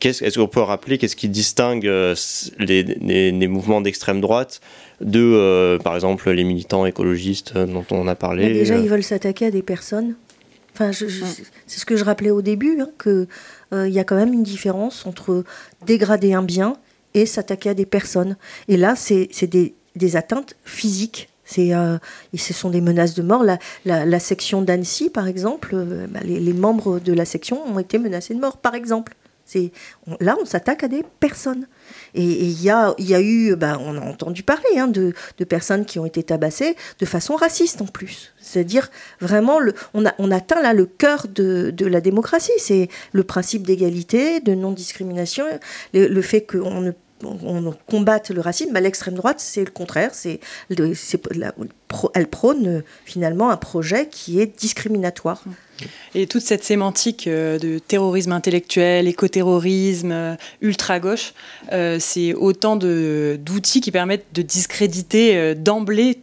[0.04, 2.16] Est-ce qu'on peut rappeler qu'est-ce qui distingue euh,
[2.60, 4.62] les, mouvements d'extrême droite
[4.99, 9.04] de, euh, par exemple, les militants écologistes euh, dont on a parlé Déjà, ils veulent
[9.04, 10.16] s'attaquer à des personnes.
[10.74, 14.44] Enfin, c'est ce que je rappelais au début, hein, qu'il y a quand même une
[14.44, 15.44] différence entre
[15.86, 16.78] dégrader un bien
[17.14, 18.38] et s'attaquer à des personnes.
[18.68, 21.30] Et là, c'est des, atteintes physiques.
[21.44, 21.72] C'est,
[22.34, 23.44] ce sont des menaces de mort.
[23.86, 25.76] La, section d'Annecy, par exemple,
[26.10, 29.14] bah, les, membres de la section ont été menacés de mort, par exemple
[30.20, 31.68] là, on s'attaque à des personnes.
[32.14, 35.14] Et il y a, y a eu, ben, on a entendu parler hein, de,
[35.45, 38.34] personnes qui ont été tabassées de façon raciste en plus.
[38.39, 38.89] C'est-à-dire
[39.20, 42.51] vraiment, le, on, a, on atteint là le cœur de, la démocratie.
[42.57, 45.45] C'est le principe d'égalité, de non-discrimination,
[45.93, 46.91] le, fait qu'on ne
[47.24, 50.14] on combatte le racisme, bah, l'extrême droite, c'est le contraire.
[50.14, 50.40] C'est,
[52.14, 55.44] elle prône finalement un projet qui est discriminatoire.
[56.14, 61.34] Et toute cette sémantique euh, de terrorisme intellectuel, écoterrorisme, euh, ultra-gauche,
[61.72, 66.20] euh, c'est autant d'outils qui permettent de discréditer d'emblée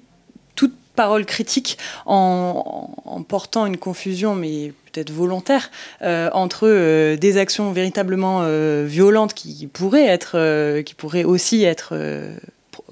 [0.54, 4.72] toute parole critique en, portant une confusion, mais
[5.10, 5.70] volontaire,
[6.02, 8.44] entre des actions véritablement
[8.84, 11.94] violentes qui pourraient, être, qui pourraient aussi être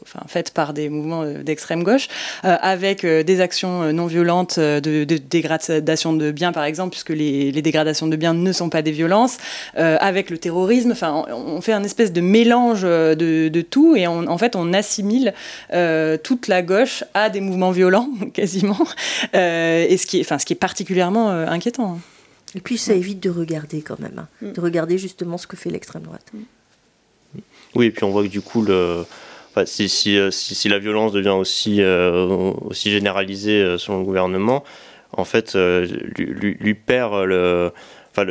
[0.06, 2.08] enfin, faites par des mouvements euh, d'extrême gauche,
[2.44, 7.52] euh, avec euh, des actions non violentes de, dégradation de biens, par exemple, puisque les,
[7.52, 9.38] dégradations de biens ne sont pas des violences,
[9.74, 10.92] avec le terrorisme.
[10.92, 15.34] Enfin, on, fait un espèce de mélange de, tout et en fait, on assimile
[16.22, 18.86] toute la gauche à des mouvements violents, quasiment,
[19.32, 21.98] et ce qui est, enfin, ce qui est particulièrement inquiétant.
[22.54, 24.52] Et puis ça évite de regarder quand même, hein, mm.
[24.52, 26.32] de regarder justement ce que fait l'extrême droite.
[27.74, 29.04] Oui, et puis on voit que du coup, le,
[29.64, 34.64] si, euh, si, la violence devient aussi, euh, généralisée euh, selon le gouvernement,
[35.12, 37.72] en fait, lui, perd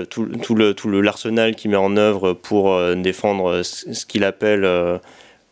[0.09, 4.69] tout, l'arsenal qu'il met en œuvre pour défendre ce qu'il appelle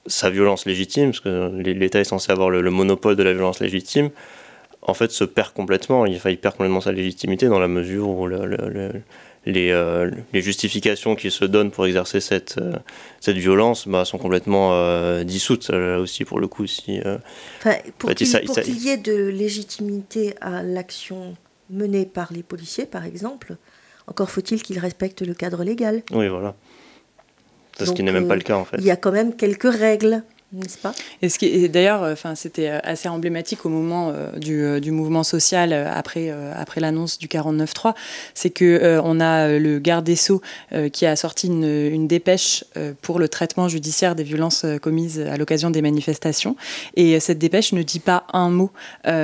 [0.05, 4.11] sa violence légitime, parce que l'État est censé avoir le, monopole de la violence légitime,
[4.83, 6.05] en fait, se perd complètement.
[6.05, 8.27] Il, perd complètement sa légitimité dans la mesure où
[9.45, 12.73] les, euh, les, justifications qui se donnent pour exercer cette, euh,
[13.19, 16.65] cette violence bah, sont complètement euh, dissoutes, là aussi, pour le coup.
[16.67, 17.01] Si,
[17.97, 21.35] pour qu'il y ait de légitimité à l'action
[21.69, 23.57] menée par les policiers, par exemple,
[24.07, 26.03] encore faut-il qu'ils respectent le cadre légal.
[26.11, 26.55] Oui, voilà.
[27.79, 28.77] ce qui n'est même pas le cas, en fait.
[28.77, 30.23] Il y a quand même quelques règles
[31.21, 35.23] Et ce qui d'ailleurs, euh, enfin, c'était euh, assez emblématique au moment euh, du, mouvement
[35.23, 36.31] social après
[36.77, 37.95] l'annonce du 49-3,
[38.35, 40.41] c'est que on a le garde des sceaux
[40.91, 42.63] qui a sorti une, dépêche
[43.01, 46.55] pour le traitement judiciaire des violences commises à l'occasion des manifestations,
[46.95, 48.71] et cette dépêche ne dit pas un mot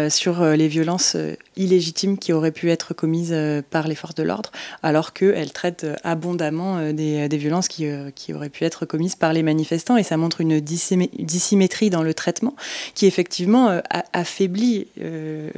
[0.09, 1.15] sur les violences
[1.55, 3.35] illégitimes qui auraient pu être commises
[3.69, 4.51] par les forces de l'ordre,
[4.81, 9.43] alors qu'elle traite abondamment des, des violences qui, qui auraient pu être commises par les
[9.43, 12.55] manifestants, et ça montre une dissémination dissymétrie dans le traitement
[12.95, 13.79] qui effectivement euh,
[14.13, 15.49] affaiblit euh,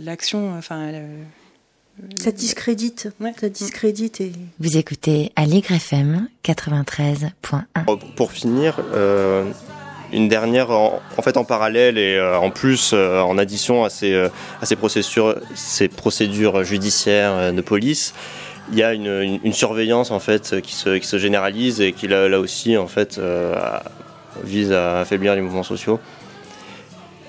[0.00, 0.56] l'action.
[0.56, 0.92] Enfin,
[2.18, 3.08] ça discrédite.
[3.40, 4.20] Ça discrédite.
[4.20, 4.32] Et...
[4.58, 7.98] Vous écoutez Allegre FM 93.1.
[8.16, 9.50] Pour finir, euh,
[10.12, 14.76] une dernière, en, fait en parallèle et en plus, en addition à ces, à ces,
[14.76, 18.14] procédures, ces procédures judiciaires de police,
[18.72, 22.08] il y a une, une, surveillance en fait qui se, qui se, généralise et qui
[22.08, 23.20] là, là aussi en fait
[24.44, 25.98] vise à affaiblir les mouvements sociaux.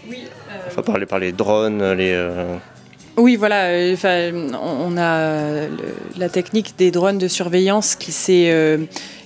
[0.09, 0.23] Oui.
[0.49, 0.53] Euh...
[0.67, 2.13] Enfin, par, les, par les drones, les.
[2.13, 2.55] Euh,
[3.17, 3.65] oui, voilà.
[3.65, 4.31] Euh, enfin,
[4.61, 5.67] on a
[6.17, 8.79] la technique des drones de surveillance qui s'est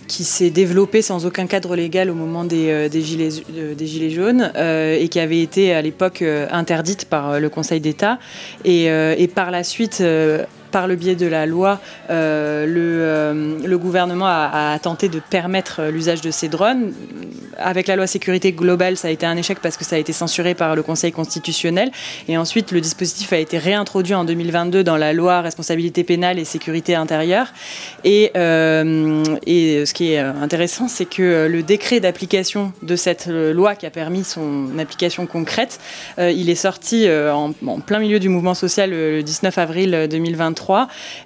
[0.08, 3.30] qui s'est développée sans aucun cadre légal au moment des, des, gilets,
[3.78, 8.20] des gilets jaunes et qui avait été à l'époque interdite par le Conseil d'État
[8.66, 10.04] et, et, par la suite
[10.72, 16.22] par le biais de la loi, euh, euh, le, gouvernement a, tenté de permettre l'usage
[16.22, 16.94] de ces drones.
[17.58, 20.14] Avec la loi sécurité globale, ça a été un échec parce que ça a été
[20.14, 21.92] censuré par le Conseil constitutionnel.
[22.28, 26.46] Et ensuite, le dispositif a été réintroduit en 2022 dans la loi responsabilité pénale et
[26.46, 27.48] sécurité intérieure.
[28.04, 33.76] Et, euh, et ce qui est intéressant, c'est que le décret d'application de cette loi
[33.76, 35.80] qui a permis son application concrète,
[36.18, 40.61] il est sorti en, en, plein milieu du mouvement social le 19 avril 2023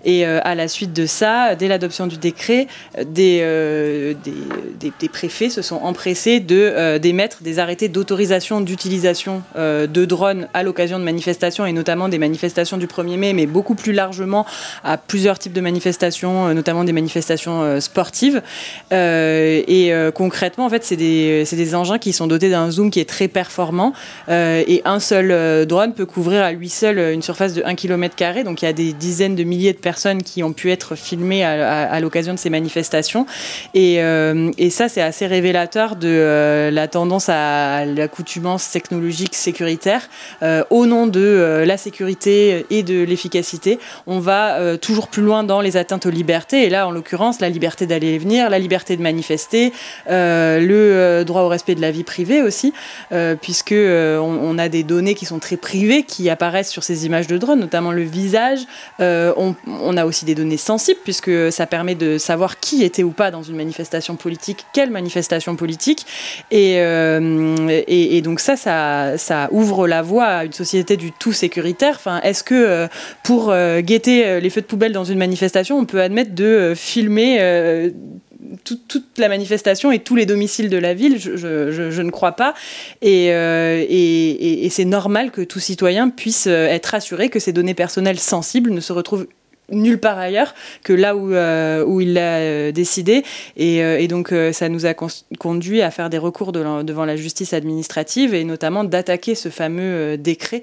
[0.03, 2.67] et euh, à la suite de ça, dès l'adoption du décret,
[2.97, 10.05] euh, des, des, préfets se sont empressés pressé de d'émettre des arrêtés d'autorisation d'utilisation de
[10.05, 13.93] drones à l'occasion de manifestations et notamment des manifestations du 1er mai, mais beaucoup plus
[13.93, 14.45] largement
[14.83, 18.41] à plusieurs types de manifestations, notamment des manifestations sportives.
[18.91, 23.09] et concrètement, en fait, c'est des, des engins qui sont dotés d'un zoom qui est
[23.09, 23.93] très performant
[24.27, 28.05] et un seul drone peut couvrir à lui seul une surface de 1 km.
[28.43, 31.43] Donc il y a des dizaines de milliers de personnes qui ont pu être filmées
[31.43, 33.25] à, l'occasion de ces manifestations.
[33.73, 40.09] Et, euh, ça, c'est assez révélateur de euh, la tendance à l'accoutumance technologique sécuritaire.
[40.43, 45.61] Euh, au nom de la sécurité et de l'efficacité, on va toujours plus loin dans
[45.61, 46.65] les atteintes aux libertés.
[46.65, 49.71] Et là, en l'occurrence, la liberté d'aller et venir, la liberté de manifester,
[50.07, 52.73] le droit au respect de la vie privée aussi,
[53.41, 57.37] puisque on, a des données qui sont très privées qui apparaissent sur ces images de
[57.37, 58.59] drone, notamment le visage.
[59.37, 63.31] On, a aussi des données sensibles puisque ça permet de savoir qui était ou pas
[63.31, 66.05] dans une manifestation politique, quelle manifestation politique.
[66.51, 71.99] Et, euh, donc ça, ça, ouvre la voie à une société du tout sécuritaire.
[72.23, 72.87] Est-ce que euh,
[73.23, 77.91] pour guetter les feux de poubelle dans une manifestation, on peut admettre de filmer
[78.63, 82.53] toute, la manifestation et tous les domiciles de la ville, je, ne crois pas.
[83.03, 87.73] Euh, et, et c'est normal que tout citoyen puisse euh, être assuré que ses données
[87.73, 89.27] personnelles sensibles ne se retrouvent
[89.71, 90.53] nulle part ailleurs
[90.83, 93.23] que là où, euh, où il l'a euh, décidé.
[93.57, 98.35] Et, euh, donc, ça nous a conduit à faire des recours devant la justice administrative
[98.35, 100.61] et notamment d'attaquer ce fameux décret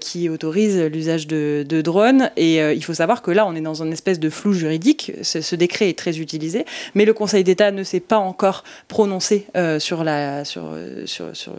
[0.00, 2.30] qui autorise l'usage de, drones.
[2.36, 5.12] Et il faut savoir que là, on est dans une espèce de flou juridique.
[5.22, 6.64] Ce, décret est très utilisé,
[6.94, 9.46] mais le Conseil d'État ne s'est pas encore prononcé
[9.80, 10.70] sur, la, sur,
[11.06, 11.52] sur,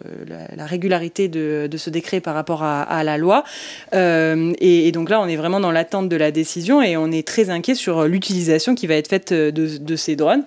[0.56, 3.44] la, régularité de, de, ce décret par rapport à, la loi.
[3.94, 7.50] Et donc là, on est vraiment dans l'attente de la décision et on est très
[7.50, 10.44] inquiet sur l'utilisation qui va être faite de, ces drones.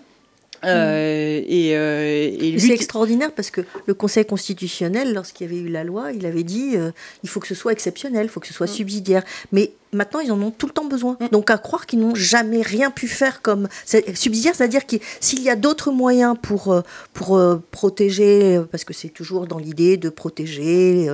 [0.64, 5.82] Euh, et, euh, c'est extraordinaire parce que le Conseil constitutionnel, lorsqu'il y avait eu la
[5.82, 6.92] loi, il avait dit euh,
[7.24, 8.76] il faut que ce soit exceptionnel, il faut que ce soit mm.
[8.76, 9.24] subsidiaire.
[9.50, 11.16] Mais maintenant, ils en ont tout le temps besoin.
[11.20, 11.28] Mm.
[11.28, 13.68] Donc, à croire qu'ils n'ont jamais rien pu faire comme
[14.14, 16.82] subsidiaire, c'est-à-dire que s'il y a d'autres moyens pour, euh,
[17.12, 21.08] pour euh, protéger, euh, parce que c'est toujours dans l'idée de protéger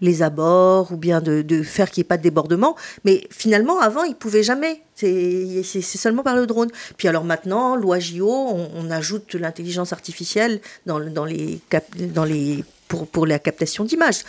[0.00, 3.80] les abords ou bien de, de faire qu'il n'y ait pas de débordement, mais finalement,
[3.80, 4.82] avant, ils ne pouvaient jamais.
[4.94, 6.70] C'est seulement par le drone.
[6.96, 11.60] Puis alors maintenant, loi JO, on, ajoute l'intelligence artificielle dans, dans, les,
[12.14, 14.22] dans les pour, pour la captation d'images.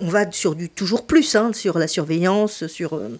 [0.00, 2.94] On va sur du toujours plus, hein, sur la surveillance, sur...
[2.94, 3.18] Euh,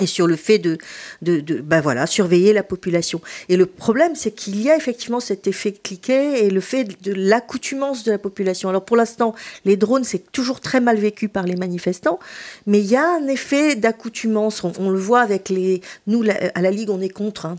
[0.00, 0.78] et sur le fait de,
[1.22, 3.20] de, de ben voilà, surveiller la population.
[3.48, 7.12] Et le problème, c'est qu'il y a effectivement cet effet cliquet et le fait de
[7.12, 8.68] l'accoutumance de la population.
[8.68, 9.34] Alors pour l'instant,
[9.64, 12.18] les drones, c'est toujours très mal vécu par les manifestants,
[12.66, 14.62] mais il y a un effet d'accoutumance.
[14.64, 15.80] On, le voit avec les...
[16.06, 16.24] Nous,
[16.54, 17.46] à la Ligue, on est contre.
[17.46, 17.56] Hein,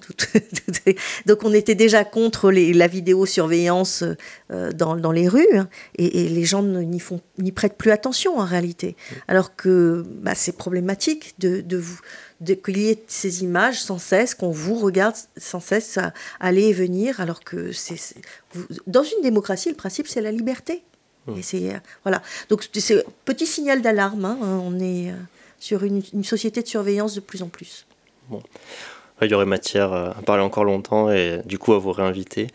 [1.25, 4.03] donc on était déjà contre la vidéosurveillance
[4.51, 5.67] euh, dans, dans, les rues, hein,
[5.97, 7.01] et, les gens n'y
[7.37, 8.95] n'y prêtent plus attention en réalité.
[9.27, 11.99] Alors que bah, c'est problématique de, de vous
[12.45, 15.99] qu'il y ait ces images sans cesse, qu'on vous regarde sans cesse
[16.39, 18.15] aller et venir, alors que c'est
[18.87, 20.83] dans une démocratie, le principe c'est la liberté.
[21.27, 21.37] Mmh.
[21.37, 22.21] Et c'est euh, voilà.
[22.49, 24.25] Donc c'est petit signal d'alarme.
[24.25, 25.15] Hein, on est euh,
[25.59, 27.85] sur une, société de surveillance de plus en plus.
[28.29, 28.41] Bon.
[29.21, 32.47] Il y aurait matière à parler encore longtemps et du coup à vous réinviter.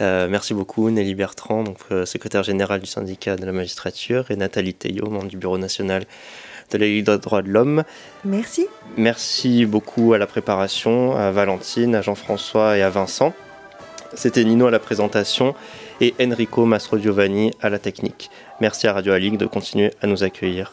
[0.00, 4.74] Euh, merci beaucoup Nelly Bertrand, donc, secrétaire générale du syndicat de la magistrature, et Nathalie
[4.74, 6.06] Théo, membre du bureau national
[6.70, 7.84] de la Ligue des droits de l'homme.
[8.24, 8.66] Merci.
[8.96, 13.32] Merci beaucoup à la préparation, à Valentine, à Jean-François et à Vincent.
[14.14, 15.54] C'était Nino à la présentation
[16.00, 18.30] et Enrico Mastro Giovanni à la technique.
[18.60, 20.72] Merci à Radio Ligue de continuer à nous accueillir.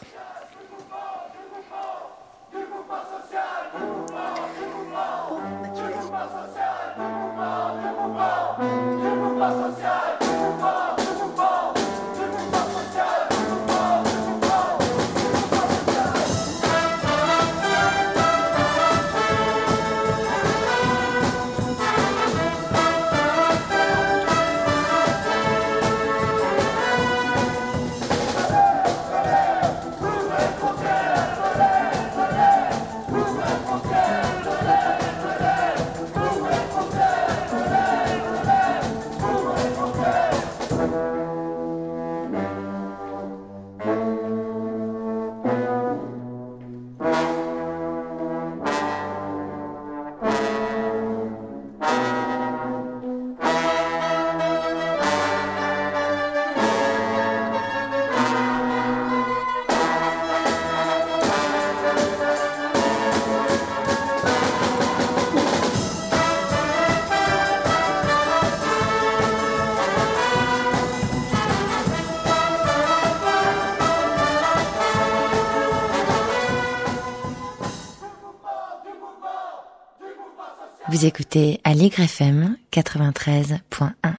[81.86, 84.15] Vous écoutez Allegre FM 93.1.